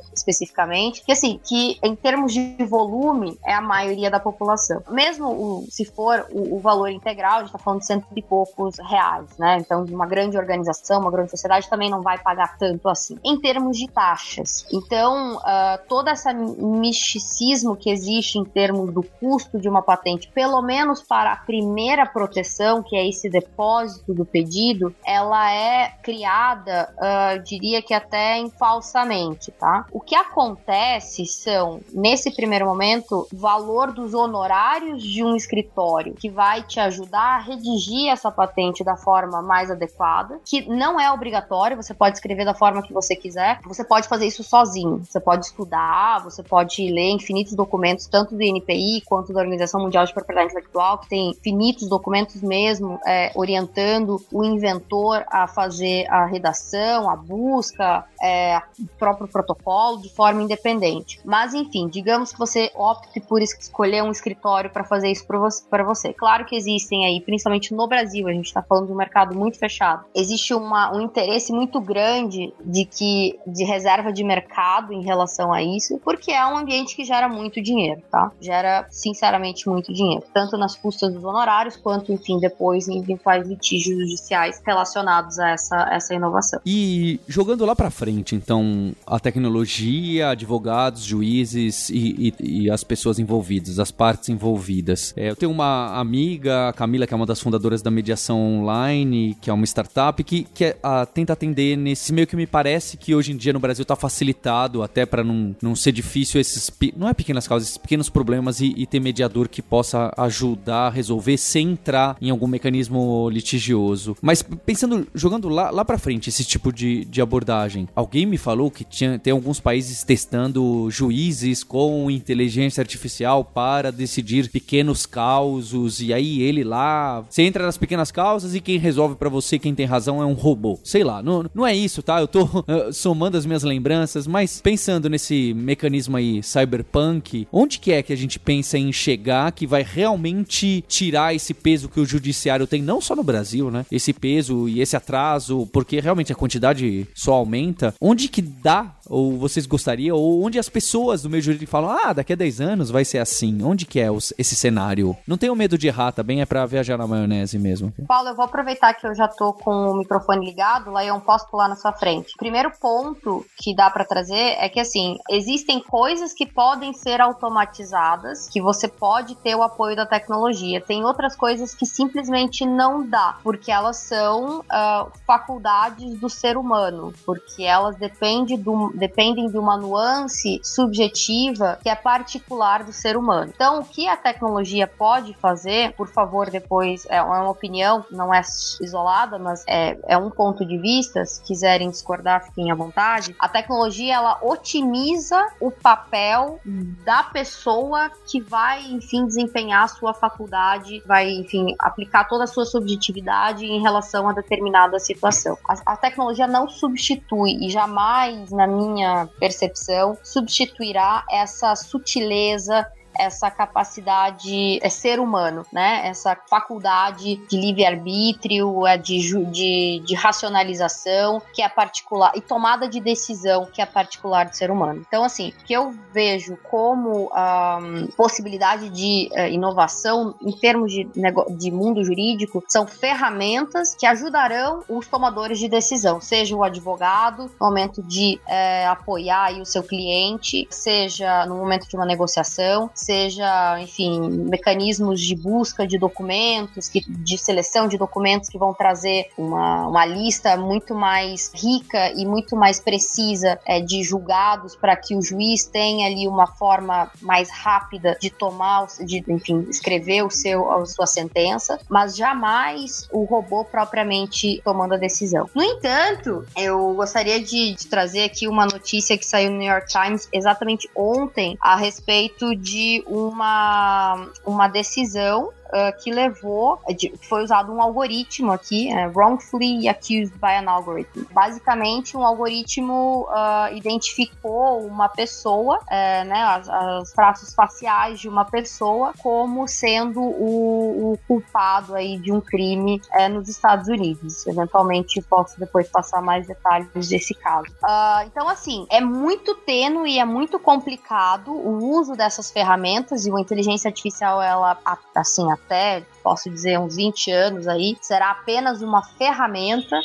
[1.06, 4.82] que assim, que em termos de volume é a maioria da população.
[4.90, 8.22] Mesmo o, se for o, o, valor integral, a gente está falando de cento e
[8.22, 9.58] poucos reais, né?
[9.60, 13.18] Então, uma grande organização, uma grande sociedade também não vai pagar tanto assim.
[13.24, 19.60] Em termos de taxas, então, uh, todo esse misticismo que existe em termos do custo
[19.60, 24.94] de uma patente, pelo menos para a primeira proteção, que é esse depósito do pedido,
[25.06, 29.86] ela é criada, uh, diria que até falsamente, tá?
[29.92, 36.64] O que acontece são, nesse primeiro momento, valor dos honorários de um escritório que vai
[36.64, 41.94] te ajudar a redigir essa patente da forma mais adequada, que não é obrigatório, você
[41.94, 46.24] pode escrever da forma que você quiser, você pode fazer isso sozinho, você pode estudar,
[46.24, 51.00] você pode ler infinitos documentos, tanto do INPI quanto da Organização Mundial de Propriedade Intelectual,
[51.00, 58.06] que tem infinitos documentos mesmo é, orientando o inventor a fazer a redação, a busca,
[58.22, 61.20] é, o próprio protocolo, de forma independente.
[61.24, 66.14] Mas, enfim, digamos que você opte por escolher um escritório para fazer isso para você.
[66.14, 69.58] Claro que existem aí, principalmente no Brasil, a gente está falando de um mercado muito
[69.58, 70.06] fechado.
[70.16, 75.62] Existe uma, um interesse muito grande de que de reserva de mercado em relação a
[75.62, 78.32] isso, porque é um ambiente que gera muito dinheiro, tá?
[78.42, 84.00] Gera, sinceramente, muito dinheiro, tanto nas custas dos honorários, quanto, enfim, depois em eventuais litígios
[84.00, 86.60] judiciais relacionados a essa, essa inovação.
[86.66, 93.20] E jogando lá para frente, então, a tecnologia advogados, juízes e, e, e, as pessoas
[93.20, 95.14] envolvidas, as partes envolvidas.
[95.16, 99.38] É, eu tenho uma amiga, a Camila, que é uma das fundadoras da Mediação Online,
[99.42, 102.98] que é uma startup que, que é, a, tenta atender nesse meio que me parece
[102.98, 106.72] que hoje em dia no Brasil está facilitado, até para não, não ser difícil esses,
[106.96, 110.90] não é pequenas causas, esses pequenos problemas e, e ter mediador que possa ajudar a
[110.90, 114.16] resolver sem entrar em algum mecanismo litigioso.
[114.22, 118.70] Mas pensando, jogando lá, lá para frente esse tipo de, de abordagem, alguém me falou
[118.70, 126.02] que tinha, tem alguns países países testando juízes com inteligência artificial para decidir pequenos causos
[126.02, 129.74] e aí ele lá, você entra nas pequenas causas e quem resolve para você, quem
[129.74, 130.78] tem razão é um robô.
[130.84, 132.20] Sei lá, não, não é isso, tá?
[132.20, 137.94] Eu tô uh, somando as minhas lembranças, mas pensando nesse mecanismo aí cyberpunk, onde que
[137.94, 142.06] é que a gente pensa em chegar que vai realmente tirar esse peso que o
[142.06, 143.86] judiciário tem, não só no Brasil, né?
[143.90, 147.94] Esse peso e esse atraso, porque realmente a quantidade só aumenta.
[148.02, 150.16] Onde que dá ou vocês gostariam?
[150.16, 153.18] Ou onde as pessoas do meio jurídico falam, ah, daqui a 10 anos vai ser
[153.18, 153.64] assim?
[153.64, 155.18] Onde que é os, esse cenário?
[155.28, 157.92] Não tenho medo de errar, também tá é para viajar na maionese mesmo.
[158.08, 161.50] Paulo, eu vou aproveitar que eu já tô com o microfone ligado, lá eu posso
[161.50, 162.34] pular na sua frente.
[162.38, 168.48] Primeiro ponto que dá para trazer é que, assim, existem coisas que podem ser automatizadas,
[168.48, 170.82] que você pode ter o apoio da tecnologia.
[170.82, 177.14] Tem outras coisas que simplesmente não dá, porque elas são uh, faculdades do ser humano,
[177.26, 183.52] porque elas dependem do, dependem de uma nuance subjetiva que é particular do ser humano.
[183.56, 188.42] Então, o que a tecnologia pode fazer, por favor, depois é uma opinião, não é
[188.82, 191.26] isolada, mas é, é um ponto de vista.
[191.26, 193.36] Se quiserem discordar, fiquem à vontade.
[193.40, 196.60] A tecnologia ela otimiza o papel
[197.06, 202.66] da pessoa que vai, enfim, desempenhar a sua faculdade, vai, enfim, aplicar toda a sua
[202.66, 205.58] subjetividade em relação a determinada situação.
[205.68, 212.86] A, a tecnologia não substitui e jamais, na minha minha percepção, substituirá essa sutileza,
[213.20, 216.08] essa capacidade, é ser humano, né?
[216.08, 223.00] Essa faculdade de livre-arbítrio, é de, de, de racionalização, que é particular, e tomada de
[223.00, 225.04] decisão, que é particular do ser humano.
[225.08, 231.08] Então, assim, o que eu vejo como um, possibilidade de uh, inovação em termos de,
[231.52, 237.68] de mundo jurídico são ferramentas que ajudarão os tomadores de decisão, seja o advogado, no
[237.68, 244.20] momento de é, apoiar o seu cliente, seja no momento de uma negociação, seja, enfim,
[244.52, 250.06] mecanismos de busca de documentos, que, de seleção de documentos que vão trazer uma, uma
[250.06, 255.66] lista muito mais rica e muito mais precisa é, de julgados para que o juiz
[255.66, 261.08] tenha ali uma forma mais rápida de tomar, de, enfim, escrever o seu, a sua
[261.08, 265.50] sentença, mas jamais o robô propriamente tomando a decisão.
[265.56, 269.88] No entanto, eu gostaria de, de trazer aqui uma notícia que saiu no New York
[269.88, 276.80] Times exatamente ontem a respeito de uma, uma decisão uh, que levou,
[277.28, 281.24] foi usado um algoritmo aqui, uh, wrongfully accused by an algorithm.
[281.32, 289.14] Basicamente, um algoritmo uh, identificou uma pessoa, é, né, as, traços faciais de uma pessoa
[289.20, 294.46] como sendo o, o culpado aí de um crime é, nos Estados Unidos.
[294.48, 297.68] Eventualmente, posso depois passar mais detalhes desse caso.
[297.84, 303.32] Uh, então, assim, é muito tênue e é muito complicado o uso dessas ferramentas e
[303.32, 304.78] a inteligência artificial, ela,
[305.16, 310.00] assim, até, posso dizer, uns 20 anos aí, será apenas uma ferramenta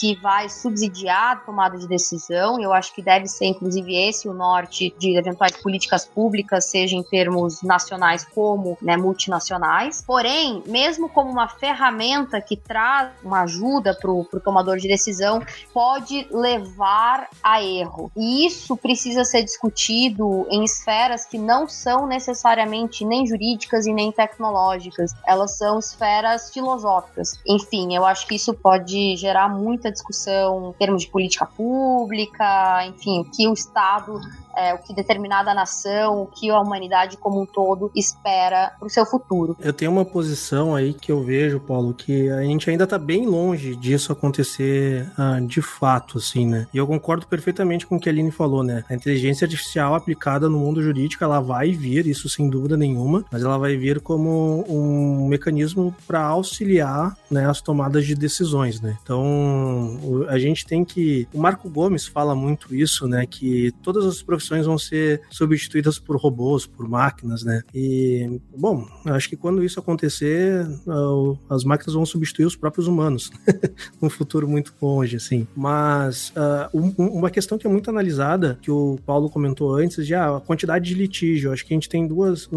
[0.00, 2.58] que vai subsidiar a tomada de decisão.
[2.58, 7.02] Eu acho que deve ser, inclusive, esse o norte de eventuais políticas públicas, seja em
[7.02, 10.02] termos nacionais como né, multinacionais.
[10.06, 15.42] Porém, mesmo como uma ferramenta que traz uma ajuda para o tomador de decisão,
[15.74, 18.10] pode levar a erro.
[18.16, 24.10] E isso precisa ser discutido em esferas que não são necessariamente nem jurídicas e nem
[24.10, 25.12] tecnológicas.
[25.26, 27.38] Elas são esferas filosóficas.
[27.46, 33.20] Enfim, eu acho que isso pode gerar muita discussão em termos de política pública, enfim,
[33.20, 34.20] o que o Estado
[34.60, 38.90] é, o que determinada nação, o que a humanidade como um todo espera para o
[38.90, 39.56] seu futuro.
[39.58, 43.26] Eu tenho uma posição aí que eu vejo, Paulo, que a gente ainda está bem
[43.26, 46.66] longe disso acontecer ah, de fato, assim, né?
[46.74, 48.84] E eu concordo perfeitamente com o que a Aline falou, né?
[48.90, 53.42] A inteligência artificial aplicada no mundo jurídico, ela vai vir, isso sem dúvida nenhuma, mas
[53.42, 58.98] ela vai vir como um mecanismo para auxiliar né, as tomadas de decisões, né?
[59.02, 61.26] Então, a gente tem que...
[61.32, 63.24] O Marco Gomes fala muito isso, né?
[63.26, 67.62] Que todas as profissões profissões vão ser substituídas por robôs, por máquinas, né?
[67.72, 70.66] E, bom, acho que quando isso acontecer,
[71.48, 73.30] as máquinas vão substituir os próprios humanos,
[74.02, 75.46] num futuro muito longe, assim.
[75.54, 80.40] Mas uh, uma questão que é muito analisada, que o Paulo comentou antes, já a
[80.40, 81.52] quantidade de litígio.
[81.52, 82.48] Acho que a gente tem duas,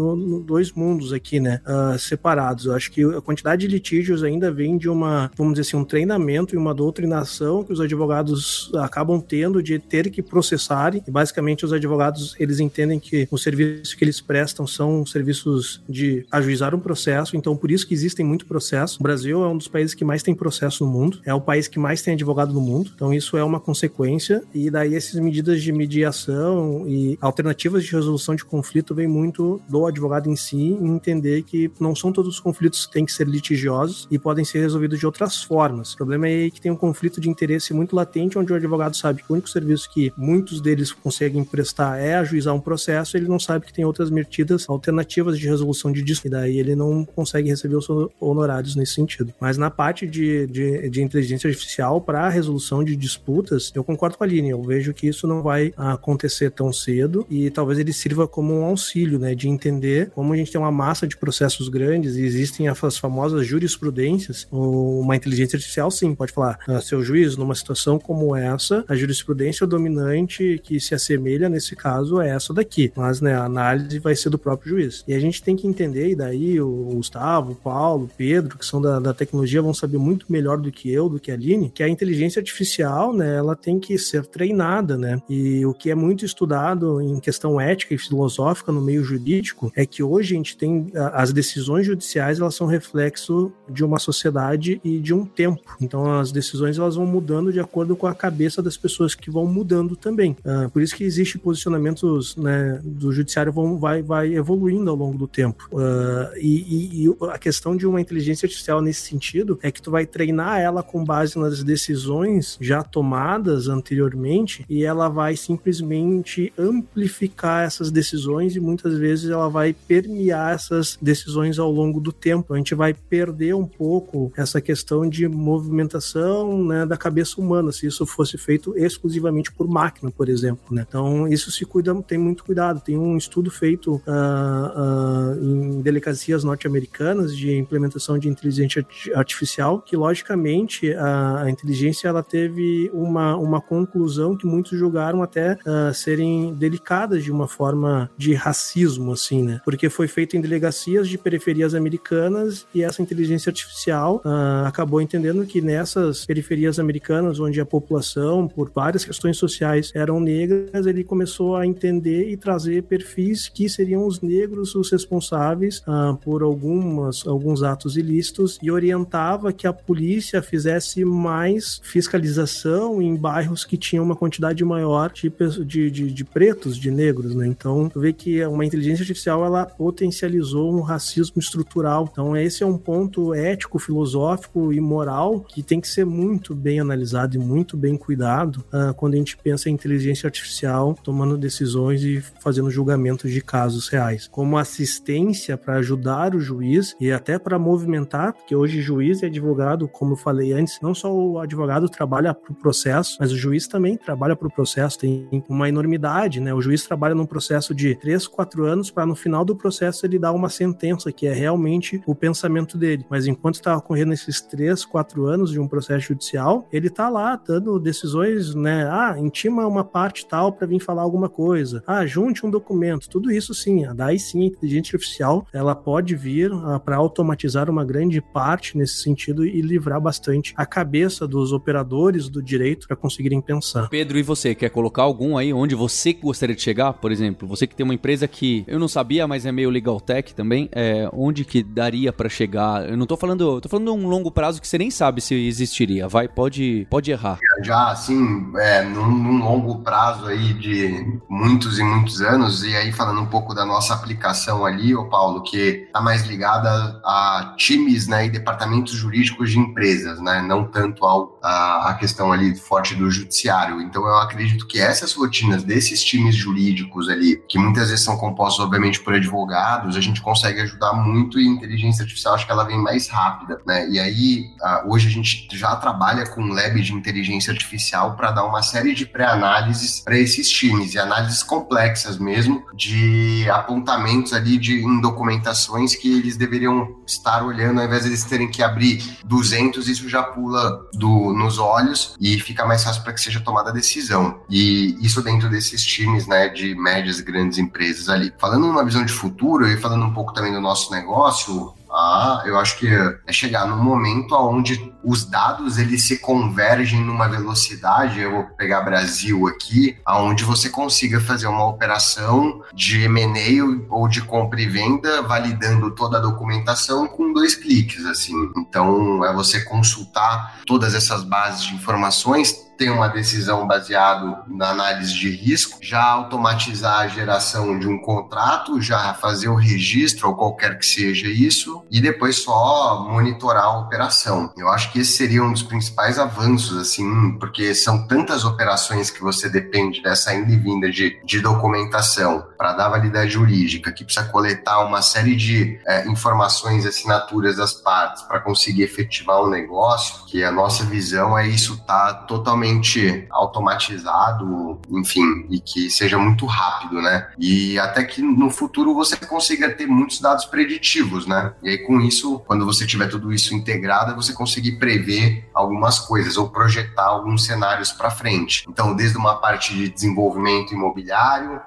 [0.44, 2.68] dois mundos aqui, né, uh, separados.
[2.68, 6.54] Acho que a quantidade de litígios ainda vem de uma, vamos dizer assim, um treinamento
[6.54, 11.72] e uma doutrinação que os advogados acabam tendo de ter que processarem, e basicamente os
[11.74, 17.36] advogados eles entendem que o serviço que eles prestam são serviços de ajuizar um processo,
[17.36, 18.98] então por isso que existem muito processo.
[19.00, 21.68] O Brasil é um dos países que mais tem processo no mundo, é o país
[21.68, 25.62] que mais tem advogado no mundo, então isso é uma consequência e daí essas medidas
[25.62, 31.42] de mediação e alternativas de resolução de conflito vem muito do advogado em si entender
[31.42, 34.98] que não são todos os conflitos que têm que ser litigiosos e podem ser resolvidos
[34.98, 35.94] de outras formas.
[35.94, 39.22] O problema é que tem um conflito de interesse muito latente onde o advogado sabe
[39.22, 43.26] que o único serviço que muitos deles conseguem prestar prestar é ajuizar um processo, ele
[43.26, 46.28] não sabe que tem outras medidas alternativas de resolução de disputa.
[46.28, 47.88] E daí ele não consegue receber os
[48.20, 49.32] honorários nesse sentido.
[49.40, 54.24] Mas na parte de, de, de inteligência artificial para resolução de disputas, eu concordo com
[54.24, 54.50] a Aline.
[54.50, 58.64] Eu vejo que isso não vai acontecer tão cedo e talvez ele sirva como um
[58.64, 62.68] auxílio, né, de entender como a gente tem uma massa de processos grandes e existem
[62.68, 64.46] as famosas jurisprudências.
[64.52, 69.66] Uma inteligência artificial, sim, pode falar, ah, seu juiz, numa situação como essa, a jurisprudência
[69.66, 74.30] dominante que se assemelha nesse caso é essa daqui, mas né, a análise vai ser
[74.30, 75.04] do próprio juiz.
[75.06, 78.66] E a gente tem que entender, e daí o Gustavo, o Paulo, o Pedro, que
[78.66, 81.70] são da, da tecnologia, vão saber muito melhor do que eu, do que a Aline,
[81.70, 85.20] que a inteligência artificial, né, ela tem que ser treinada, né?
[85.28, 89.86] E o que é muito estudado em questão ética e filosófica no meio jurídico é
[89.86, 94.98] que hoje a gente tem as decisões judiciais, elas são reflexo de uma sociedade e
[94.98, 95.76] de um tempo.
[95.80, 99.46] Então as decisões elas vão mudando de acordo com a cabeça das pessoas que vão
[99.46, 100.36] mudando também.
[100.44, 105.18] Uh, por isso que existe posicionamentos né, do judiciário vão vai, vai evoluindo ao longo
[105.18, 105.68] do tempo.
[105.70, 110.06] Uh, e, e, a questão de uma inteligência artificial nesse sentido é que tu vai
[110.06, 117.90] treinar ela com base nas decisões já tomadas anteriormente e ela vai simplesmente amplificar essas
[117.90, 122.54] decisões e muitas vezes ela vai permear essas decisões ao longo do tempo.
[122.54, 127.86] A gente vai perder um pouco essa questão de movimentação né, da cabeça humana, se
[127.86, 130.74] isso fosse feito exclusivamente por máquina, por exemplo.
[130.74, 130.84] Né?
[130.88, 132.80] Então, isso se cuida, tem muito cuidado.
[132.80, 139.96] Tem um estudo feito uh, uh, em delegacias norte-americanas de implementação de inteligência artificial, que
[139.96, 146.54] logicamente a, a, inteligência ela teve uma, uma conclusão que muitos julgaram até uh, serem
[146.54, 149.60] delicadas de uma forma de racismo, assim, né?
[149.64, 154.22] Porque foi feito em delegacias de periferias americanas e essa inteligência artificial
[154.64, 160.86] acabou entendendo que nessas periferias americanas, onde a população, por várias questões sociais, eram negras,
[160.86, 161.23] ele começou
[161.56, 167.62] a entender e trazer perfis que seriam os negros os responsáveis uh, por algumas, alguns
[167.62, 174.16] atos ilícitos e orientava que a polícia fizesse mais fiscalização em bairros que tinham uma
[174.16, 175.32] quantidade maior de,
[175.64, 177.46] de, de, de pretos, de negros, né?
[177.46, 182.08] Então, vê que uma inteligência artificial, ela potencializou um racismo estrutural.
[182.10, 186.80] Então, esse é um ponto ético, filosófico e moral que tem que ser muito bem
[186.80, 192.02] analisado e muito bem cuidado uh, quando a gente pensa em inteligência artificial tomando decisões
[192.02, 194.26] e fazendo julgamentos de casos reais.
[194.26, 199.86] Como assistência para ajudar o juiz e até para movimentar, porque hoje juiz e advogado,
[199.86, 203.68] como eu falei antes, não só o advogado trabalha para o processo, mas o juiz
[203.68, 204.98] também trabalha para o processo.
[204.98, 206.52] Tem uma enormidade, né?
[206.52, 210.18] O juiz trabalha num processo de 3, 4 anos para no final do processo ele
[210.18, 213.06] dar uma sentença que é realmente o pensamento dele.
[213.08, 217.36] Mas enquanto está ocorrendo esses 3, 4 anos de um processo judicial, ele está lá
[217.36, 218.88] dando decisões, né?
[218.90, 221.82] Ah, intima uma parte tal para vir falar alguma coisa.
[221.86, 223.08] Ah, junte um documento.
[223.08, 227.84] Tudo isso sim, daí sim, a inteligência artificial, ela pode vir ah, para automatizar uma
[227.84, 233.40] grande parte nesse sentido e livrar bastante a cabeça dos operadores do direito para conseguirem
[233.40, 233.88] pensar.
[233.88, 237.46] Pedro, e você quer colocar algum aí onde você gostaria de chegar, por exemplo?
[237.48, 240.68] Você que tem uma empresa que eu não sabia, mas é meio legal tech também,
[240.72, 242.88] é, onde que daria para chegar?
[242.88, 246.08] Eu não tô falando, tô falando um longo prazo que você nem sabe se existiria.
[246.08, 247.38] Vai, pode, pode errar.
[247.62, 250.83] Já assim, é, num, num longo prazo aí de
[251.28, 255.42] muitos e muitos anos, e aí falando um pouco da nossa aplicação ali, ô Paulo,
[255.42, 256.68] que está mais ligada
[257.04, 262.32] a times né, e departamentos jurídicos de empresas, né, não tanto ao, a, a questão
[262.32, 263.80] ali forte do judiciário.
[263.80, 268.64] Então eu acredito que essas rotinas desses times jurídicos ali, que muitas vezes são compostos
[268.64, 272.78] obviamente por advogados, a gente consegue ajudar muito e inteligência artificial acho que ela vem
[272.78, 273.88] mais rápida, né?
[273.88, 274.46] E aí
[274.86, 278.94] hoje a gente já trabalha com um lab de inteligência artificial para dar uma série
[278.94, 285.94] de pré-análises para esses times e análises complexas mesmo de apontamentos ali de em documentações
[285.94, 290.22] que eles deveriam estar olhando ao invés de eles terem que abrir 200 isso já
[290.22, 294.40] pula do, nos olhos e fica mais fácil para que seja tomada a decisão.
[294.48, 298.32] E isso dentro desses times né de médias e grandes empresas ali.
[298.38, 302.58] Falando numa visão de futuro e falando um pouco também do nosso negócio ah, eu
[302.58, 308.32] acho que é chegar num momento onde os dados eles se convergem numa velocidade, eu
[308.32, 314.60] vou pegar Brasil aqui, aonde você consiga fazer uma operação de M&A ou de compra
[314.60, 318.34] e venda, validando toda a documentação com dois cliques, assim.
[318.56, 325.14] Então, é você consultar todas essas bases de informações, ter uma decisão baseado na análise
[325.14, 330.78] de risco, já automatizar a geração de um contrato, já fazer o registro ou qualquer
[330.78, 334.52] que seja isso e depois só monitorar a operação.
[334.56, 339.20] Eu acho que esse seria um dos principais avanços, assim, porque são tantas operações que
[339.20, 344.26] você depende dessa ida e vinda de, de documentação para dar validade jurídica, que precisa
[344.26, 350.24] coletar uma série de é, informações e assinaturas das partes para conseguir efetivar um negócio,
[350.26, 356.46] que a nossa visão é isso tá totalmente totalmente automatizado, enfim, e que seja muito
[356.46, 357.28] rápido, né?
[357.38, 361.52] E até que no futuro você consiga ter muitos dados preditivos, né?
[361.62, 366.36] E aí com isso, quando você tiver tudo isso integrado, você conseguir prever algumas coisas
[366.36, 368.64] ou projetar alguns cenários para frente.
[368.68, 371.60] Então, desde uma parte de desenvolvimento imobiliário uh,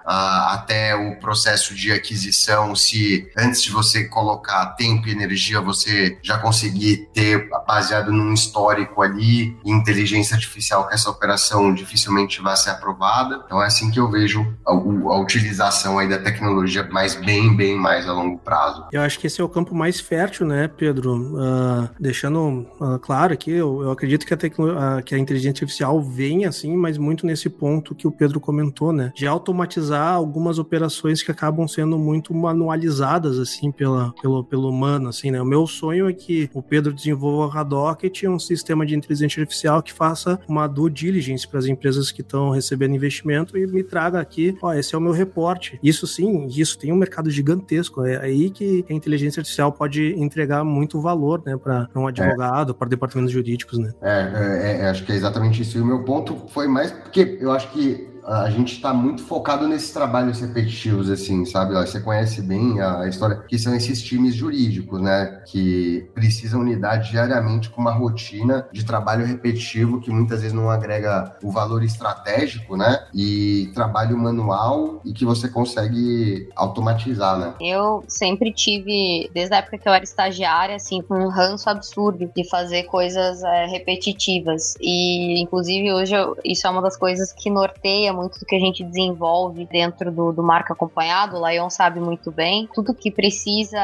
[0.49, 6.37] até o processo de aquisição, se antes de você colocar tempo e energia, você já
[6.37, 13.41] conseguir ter baseado num histórico ali, inteligência artificial essa operação dificilmente vai ser aprovada.
[13.45, 17.77] Então é assim que eu vejo a, a utilização aí da tecnologia mais bem, bem
[17.77, 18.85] mais a longo prazo.
[18.91, 21.35] Eu acho que esse é o campo mais fértil, né, Pedro?
[21.35, 26.01] Uh, deixando uh, claro aqui, eu, eu acredito que a, uh, que a inteligência artificial
[26.01, 29.11] vem assim, mas muito nesse ponto que o Pedro comentou, né?
[29.15, 35.31] De automatizar algumas operações que acabam sendo muito manualizadas, assim, pela, pelo, pelo humano, assim,
[35.31, 35.41] né?
[35.41, 39.81] O meu sonho é que o Pedro desenvolva a Hadocket, um sistema de inteligência artificial
[39.81, 44.19] que faça uma due diligence para as empresas que estão recebendo investimento e me traga
[44.19, 45.79] aqui, ó, esse é o meu reporte.
[45.81, 48.05] Isso sim, isso tem um mercado gigantesco.
[48.05, 52.75] É aí que a inteligência artificial pode entregar muito valor, né, para um advogado, é.
[52.75, 53.91] para departamentos jurídicos, né?
[54.01, 55.79] É, é, é, acho que é exatamente isso.
[55.79, 59.67] E o meu ponto foi mais porque eu acho que a gente está muito focado
[59.67, 61.73] nesses trabalhos repetitivos, assim, sabe?
[61.73, 65.41] Você conhece bem a história, que são esses times jurídicos, né?
[65.47, 71.35] Que precisam lidar diariamente com uma rotina de trabalho repetitivo que muitas vezes não agrega
[71.41, 73.05] o valor estratégico, né?
[73.13, 77.53] E trabalho manual e que você consegue automatizar, né?
[77.61, 82.29] Eu sempre tive, desde a época que eu era estagiária, assim, com um ranço absurdo
[82.35, 84.75] de fazer coisas é, repetitivas.
[84.81, 88.59] E, inclusive, hoje eu, isso é uma das coisas que norteia muito do que a
[88.59, 91.37] gente desenvolve dentro do, do marca acompanhado.
[91.37, 92.67] O Lion sabe muito bem.
[92.73, 93.79] Tudo que precisa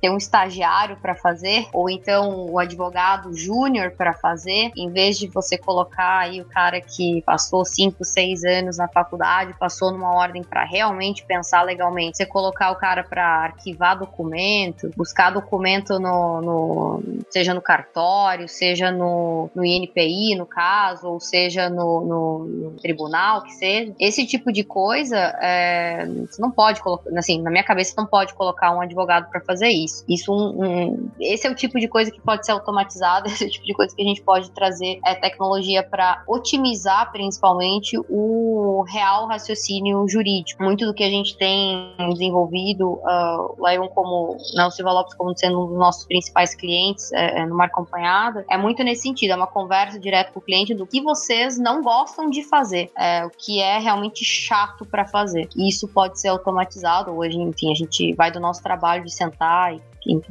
[0.00, 5.26] ter um estagiário para fazer, ou então o advogado júnior para fazer, em vez de
[5.26, 10.42] você colocar aí o cara que passou 5, 6 anos na faculdade, passou numa ordem
[10.42, 17.02] para realmente pensar legalmente, você colocar o cara para arquivar documento, buscar documento no, no,
[17.30, 23.52] seja no cartório, seja no, no INPI, no caso, ou seja no, no, tribunal, que
[23.52, 23.94] seja seja.
[23.98, 28.34] Esse tipo de coisa, é, você não pode colocar, assim, na minha cabeça, não pode
[28.34, 30.04] colocar um advogado para fazer isso.
[30.08, 33.46] Isso um, um, esse é o tipo de coisa que pode ser automatizada, esse é
[33.46, 38.84] o tipo de coisa que a gente pode trazer é, tecnologia para otimizar, principalmente, o
[38.88, 40.62] real raciocínio jurídico.
[40.62, 45.14] Muito do que a gente tem desenvolvido, uh, o Lion como, né, o Silva Lopes
[45.14, 49.02] como sendo um dos nossos principais clientes é, é, no Mar Acompanhada, é muito nesse
[49.02, 52.90] sentido, é uma conversa direta com o cliente do que vocês não gostam de fazer,
[52.96, 55.48] é, o que é realmente chato para fazer.
[55.54, 57.10] E isso pode ser automatizado.
[57.10, 59.82] Hoje, enfim, a gente vai do nosso trabalho de sentar e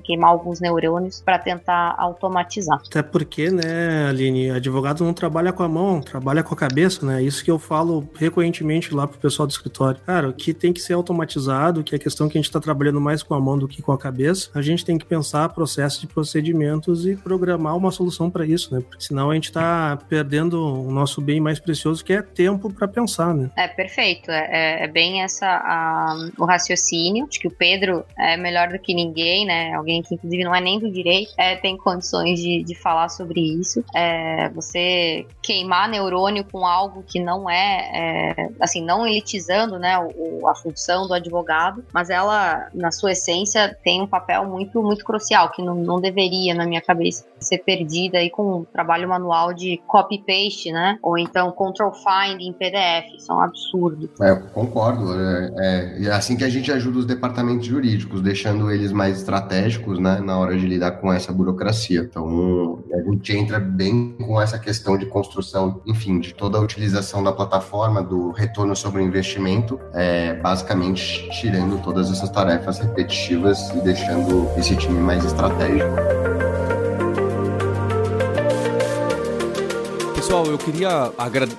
[0.04, 2.82] queimar alguns neurônios para tentar automatizar.
[2.86, 7.22] Até porque, né, Aline, advogado não trabalha com a mão, trabalha com a cabeça, né?
[7.22, 10.00] Isso que eu falo recorrentemente lá pro pessoal do escritório.
[10.06, 12.60] Cara, o que tem que ser automatizado, que é a questão que a gente está
[12.60, 15.50] trabalhando mais com a mão do que com a cabeça, a gente tem que pensar
[15.50, 18.82] processo de procedimentos e programar uma solução para isso, né?
[18.82, 22.88] Porque senão a gente está perdendo o nosso bem mais precioso, que é tempo para
[22.88, 23.50] pensar, né?
[23.58, 27.28] É perfeito, é, é, é bem essa a, o raciocínio.
[27.30, 29.63] Acho que o Pedro é melhor do que ninguém, né?
[29.76, 33.40] Alguém que inclusive não é nem do direito, é, tem condições de, de falar sobre
[33.40, 33.84] isso.
[33.96, 40.48] É, você queimar neurônio com algo que não é, é assim, não elitizando, né, o,
[40.48, 45.52] a função do advogado, mas ela, na sua essência, tem um papel muito, muito crucial,
[45.52, 49.82] que não, não deveria, na minha cabeça, ser perdida aí com um trabalho manual de
[49.88, 54.10] copy-paste, né, ou então control-find em PDF, isso é um absurdo.
[54.22, 58.92] É, concordo, é, é, é assim que a gente ajuda os departamentos jurídicos, deixando eles
[58.92, 62.02] mais estratégicos estratégicos né, na hora de lidar com essa burocracia.
[62.02, 67.24] Então, a gente entra bem com essa questão de construção, enfim, de toda a utilização
[67.24, 73.82] da plataforma, do retorno sobre o investimento, é, basicamente tirando todas essas tarefas repetitivas e
[73.82, 76.23] deixando esse time mais estratégico.
[80.34, 81.14] Pessoal, eu queria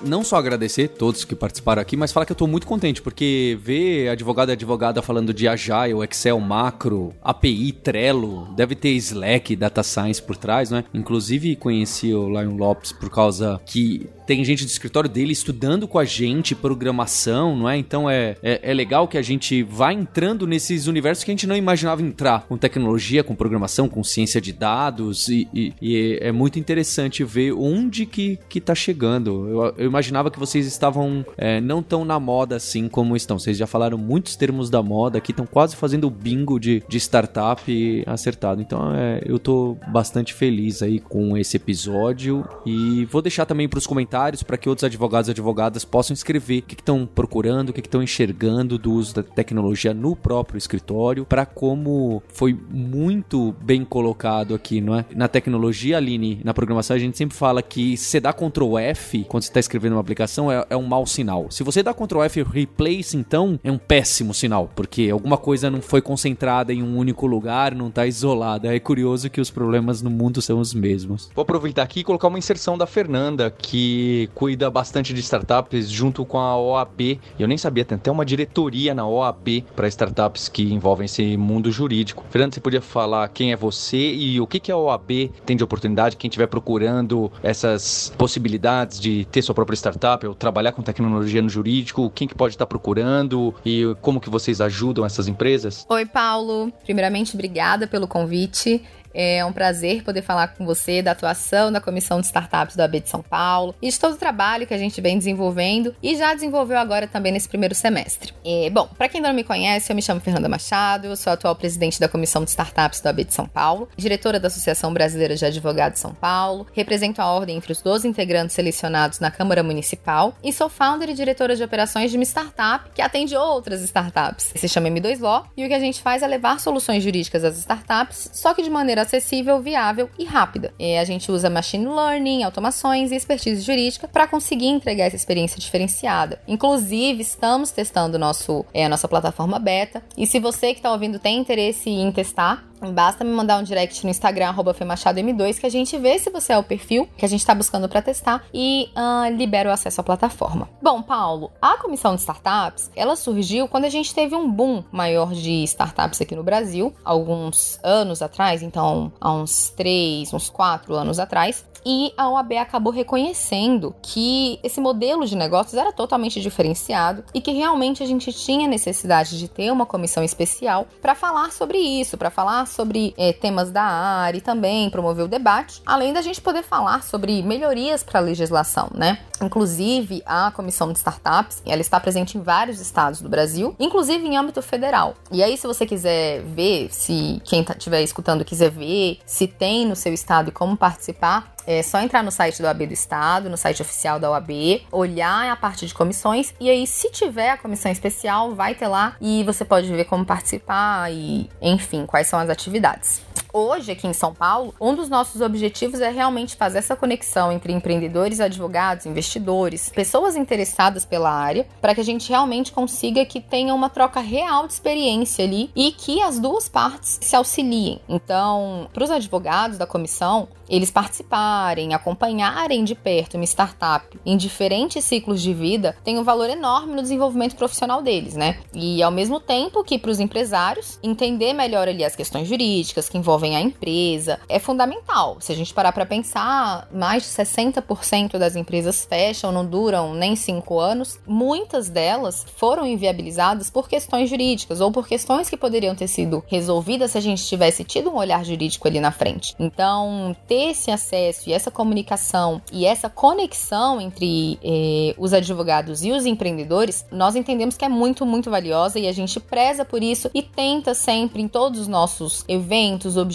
[0.04, 3.56] não só agradecer todos que participaram aqui, mas falar que eu tô muito contente, porque
[3.62, 9.84] ver advogado e advogada falando de Agile, Excel, Macro, API, Trello, deve ter Slack, Data
[9.84, 10.82] Science por trás, né?
[10.92, 15.98] Inclusive conheci o Lion Lopes por causa que tem gente do escritório dele estudando com
[15.98, 17.76] a gente programação, não é?
[17.76, 21.46] Então é, é, é, legal que a gente vá entrando nesses universos que a gente
[21.46, 26.32] não imaginava entrar, com tecnologia, com programação, com ciência de dados, e, e, e é
[26.32, 29.48] muito interessante ver onde que, que tá chegando.
[29.48, 33.38] Eu, eu imaginava que vocês estavam é, não tão na moda assim como estão.
[33.38, 36.96] Vocês já falaram muitos termos da moda aqui, estão quase fazendo o bingo de, de
[36.98, 37.62] startup
[38.06, 38.60] acertado.
[38.60, 43.78] Então é, eu tô bastante feliz aí com esse episódio e vou deixar também para
[43.78, 47.70] os comentários comentários para que outros advogados e advogadas possam escrever o que estão procurando,
[47.70, 53.54] o que estão enxergando do uso da tecnologia no próprio escritório, para como foi muito
[53.60, 55.04] bem colocado aqui, não é?
[55.14, 59.24] Na tecnologia, Aline, na programação, a gente sempre fala que se você dá Ctrl F
[59.28, 61.46] quando você está escrevendo uma aplicação é, é um mau sinal.
[61.50, 65.82] Se você dá Ctrl F replace, então, é um péssimo sinal, porque alguma coisa não
[65.82, 68.74] foi concentrada em um único lugar, não está isolada.
[68.74, 71.30] É curioso que os problemas no mundo são os mesmos.
[71.34, 75.88] Vou aproveitar aqui e colocar uma inserção da Fernanda, que que cuida bastante de startups
[75.90, 77.18] junto com a OAB.
[77.38, 81.72] Eu nem sabia, tem até uma diretoria na OAB para startups que envolvem esse mundo
[81.72, 82.22] jurídico.
[82.28, 85.64] Fernando, você podia falar quem é você e o que, que a OAB tem de
[85.64, 91.40] oportunidade, quem estiver procurando essas possibilidades de ter sua própria startup ou trabalhar com tecnologia
[91.40, 95.86] no jurídico, quem que pode estar procurando e como que vocês ajudam essas empresas?
[95.88, 96.70] Oi, Paulo.
[96.84, 98.82] Primeiramente, obrigada pelo convite.
[99.14, 103.00] É um prazer poder falar com você da atuação da Comissão de Startups do AB
[103.00, 106.34] de São Paulo e de todo o trabalho que a gente vem desenvolvendo e já
[106.34, 108.32] desenvolveu agora também nesse primeiro semestre.
[108.44, 111.54] E, bom, para quem não me conhece, eu me chamo Fernanda Machado, eu sou atual
[111.54, 115.44] presidente da Comissão de Startups do AB de São Paulo, diretora da Associação Brasileira de
[115.44, 120.34] Advogados de São Paulo, represento a ordem entre os 12 integrantes selecionados na Câmara Municipal
[120.42, 124.52] e sou founder e diretora de operações de uma startup que atende outras startups.
[124.56, 127.58] Se chama M2 Law e o que a gente faz é levar soluções jurídicas às
[127.58, 130.72] startups, só que de maneira acessível, viável e rápida.
[130.78, 135.58] E a gente usa machine learning, automações e expertise jurídica para conseguir entregar essa experiência
[135.58, 136.40] diferenciada.
[136.48, 140.02] Inclusive, estamos testando nosso, é, a nossa plataforma beta.
[140.16, 144.04] E se você que está ouvindo tem interesse em testar, Basta me mandar um direct
[144.04, 147.40] no Instagram, FEMachadom2, que a gente vê se você é o perfil que a gente
[147.40, 150.68] está buscando para testar e uh, libera o acesso à plataforma.
[150.82, 155.32] Bom, Paulo, a comissão de startups, ela surgiu quando a gente teve um boom maior
[155.32, 161.18] de startups aqui no Brasil, alguns anos atrás, então há uns três, uns quatro anos
[161.18, 167.40] atrás, e a OAB acabou reconhecendo que esse modelo de negócios era totalmente diferenciado e
[167.40, 172.16] que realmente a gente tinha necessidade de ter uma comissão especial para falar sobre isso,
[172.16, 176.40] para falar sobre é, temas da área e também promover o debate, além da gente
[176.40, 179.18] poder falar sobre melhorias para a legislação, né?
[179.42, 184.36] Inclusive, a comissão de startups, ela está presente em vários estados do Brasil, inclusive em
[184.36, 185.14] âmbito federal.
[185.30, 189.86] E aí, se você quiser ver, se quem estiver tá, escutando quiser ver, se tem
[189.86, 193.50] no seu estado e como participar, é só entrar no site do AB do Estado,
[193.50, 194.50] no site oficial da OAB,
[194.90, 199.16] olhar a parte de comissões e aí, se tiver a comissão especial, vai ter lá
[199.20, 203.22] e você pode ver como participar e, enfim, quais são as atividades.
[203.56, 207.72] Hoje, aqui em São Paulo, um dos nossos objetivos é realmente fazer essa conexão entre
[207.72, 213.72] empreendedores, advogados, investidores, pessoas interessadas pela área, para que a gente realmente consiga que tenha
[213.72, 218.00] uma troca real de experiência ali e que as duas partes se auxiliem.
[218.08, 225.04] Então, para os advogados da comissão, eles participarem, acompanharem de perto uma startup em diferentes
[225.04, 228.58] ciclos de vida tem um valor enorme no desenvolvimento profissional deles, né?
[228.72, 233.18] E ao mesmo tempo que para os empresários entender melhor ali as questões jurídicas que
[233.18, 235.38] envolvem a empresa é fundamental.
[235.40, 240.36] Se a gente parar para pensar, mais de 60% das empresas fecham, não duram nem
[240.36, 241.18] cinco anos.
[241.26, 247.10] Muitas delas foram inviabilizadas por questões jurídicas ou por questões que poderiam ter sido resolvidas
[247.10, 249.54] se a gente tivesse tido um olhar jurídico ali na frente.
[249.58, 256.12] Então, ter esse acesso e essa comunicação e essa conexão entre eh, os advogados e
[256.12, 260.30] os empreendedores, nós entendemos que é muito, muito valiosa e a gente preza por isso
[260.34, 263.33] e tenta sempre em todos os nossos eventos, objetivos,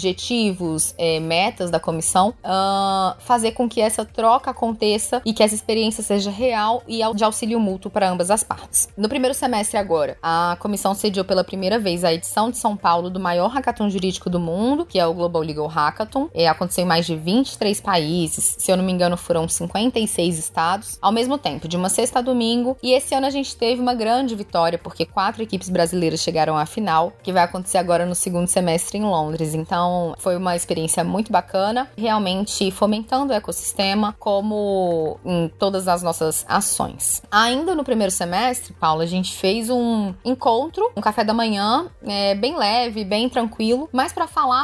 [0.98, 6.02] eh, metas da comissão, uh, fazer com que essa troca aconteça e que essa experiência
[6.02, 8.88] seja real e de auxílio mútuo para ambas as partes.
[8.96, 13.10] No primeiro semestre agora, a comissão cediu pela primeira vez a edição de São Paulo
[13.10, 16.28] do maior hackathon jurídico do mundo, que é o Global Legal Hackathon.
[16.34, 20.98] É, aconteceu em mais de 23 países, se eu não me engano, foram 56 estados,
[21.00, 22.76] ao mesmo tempo, de uma sexta a domingo.
[22.82, 26.66] E esse ano a gente teve uma grande vitória, porque quatro equipes brasileiras chegaram à
[26.66, 29.54] final, que vai acontecer agora no segundo semestre em Londres.
[29.54, 29.79] Então,
[30.18, 37.22] foi uma experiência muito bacana, realmente fomentando o ecossistema, como em todas as nossas ações.
[37.30, 42.34] Ainda no primeiro semestre, Paula, a gente fez um encontro, um café da manhã, é,
[42.34, 44.60] bem leve, bem tranquilo, mas para falar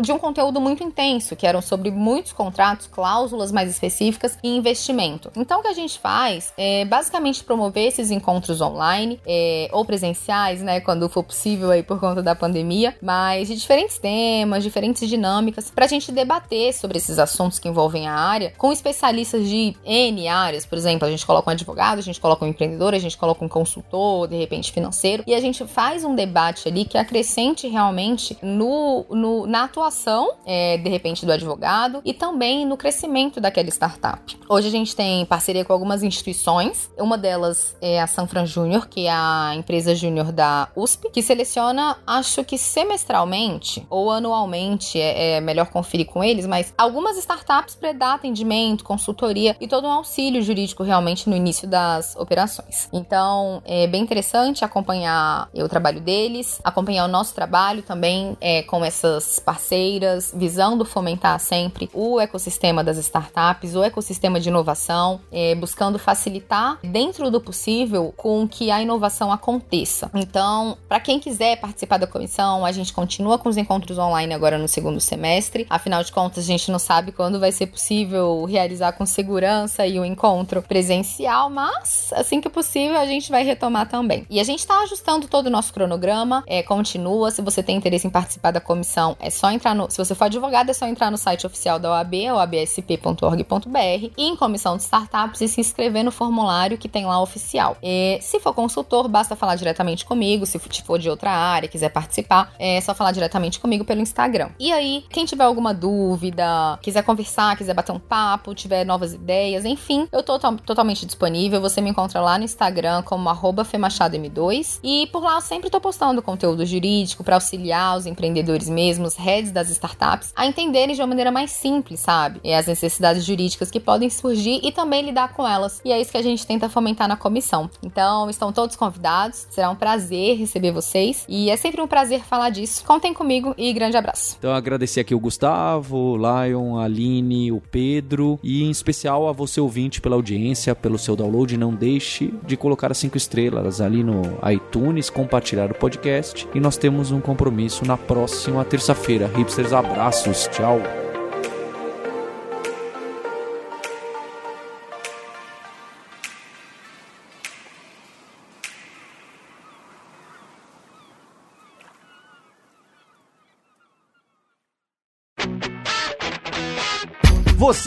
[0.00, 5.30] de um conteúdo muito intenso, que eram sobre muitos contratos, cláusulas mais específicas e investimento.
[5.36, 10.62] Então, o que a gente faz é basicamente promover esses encontros online é, ou presenciais,
[10.62, 15.70] né, quando for possível aí por conta da pandemia, mas de diferentes temas, diferentes dinâmicas,
[15.70, 20.28] para a gente debater sobre esses assuntos que envolvem a área com especialistas de N
[20.28, 20.66] áreas.
[20.66, 23.44] Por exemplo, a gente coloca um advogado, a gente coloca um empreendedor, a gente coloca
[23.44, 28.36] um consultor, de repente financeiro, e a gente faz um debate ali que acrescente realmente
[28.42, 34.38] no, no na atuação, é, de repente, do advogado e também no crescimento daquela startup.
[34.48, 39.06] Hoje a gente tem parceria com algumas instituições, uma delas é a Sanfran Júnior, que
[39.06, 45.40] é a empresa júnior da USP, que seleciona, acho que semestralmente ou anualmente é, é
[45.40, 50.82] melhor conferir com eles, mas algumas startups predar atendimento, consultoria e todo um auxílio jurídico
[50.82, 52.88] realmente no início das operações.
[52.92, 58.84] Então, é bem interessante acompanhar o trabalho deles, acompanhar o nosso trabalho também é, com
[58.84, 65.96] essas parceiras, visando fomentar sempre o ecossistema das startups, o ecossistema de inovação, é, buscando
[65.96, 70.10] facilitar dentro do possível com que a inovação aconteça.
[70.12, 74.58] Então, para quem quiser participar da comissão, a gente continua com os encontros online agora
[74.58, 75.66] no segundo semestre.
[75.70, 80.00] Afinal de contas, a gente não sabe quando vai ser possível realizar com segurança e
[80.00, 84.26] o encontro presencial, mas assim que possível a gente vai retomar também.
[84.28, 87.30] E a gente está ajustando todo o nosso cronograma, é, continua.
[87.30, 89.90] Se você tem interesse em participar da comissão, é só entrar no.
[89.90, 94.36] Se você for advogado, é só entrar no site oficial da OAB, oabsp.org.br, e em
[94.36, 97.76] comissão de startups e se inscrever no formulário que tem lá oficial.
[97.82, 100.46] E, se for consultor, basta falar diretamente comigo.
[100.46, 104.50] Se for de outra área, quiser participar, é só falar diretamente comigo pelo Instagram.
[104.58, 109.64] E aí, quem tiver alguma dúvida, quiser conversar, quiser bater um papo, tiver novas ideias,
[109.64, 111.60] enfim, eu tô to totalmente disponível.
[111.60, 114.80] Você me encontra lá no Instagram como FemachadM2.
[114.82, 119.50] E por lá eu sempre tô postando conteúdo jurídico para auxiliar os empreendedores mesmos, heads
[119.50, 122.40] das startups, a entenderem de uma maneira mais simples, sabe?
[122.44, 125.80] E as necessidades jurídicas que podem surgir e também lidar com elas.
[125.84, 127.70] E é isso que a gente tenta fomentar na comissão.
[127.82, 129.46] Então, estão todos convidados.
[129.50, 131.24] Será um prazer receber vocês.
[131.28, 132.84] E é sempre um prazer falar disso.
[132.84, 134.36] Contem comigo e grande abraço.
[134.38, 139.32] Então, agradecer aqui o Gustavo, o Lion, a Aline, o Pedro e em especial a
[139.32, 141.56] você ouvinte pela audiência, pelo seu download.
[141.56, 146.76] Não deixe de colocar as cinco estrelas ali no iTunes, compartilhar o podcast e nós
[146.76, 149.23] temos um compromisso na próxima terça-feira.
[149.28, 151.03] Hipsters, abraços, tchau.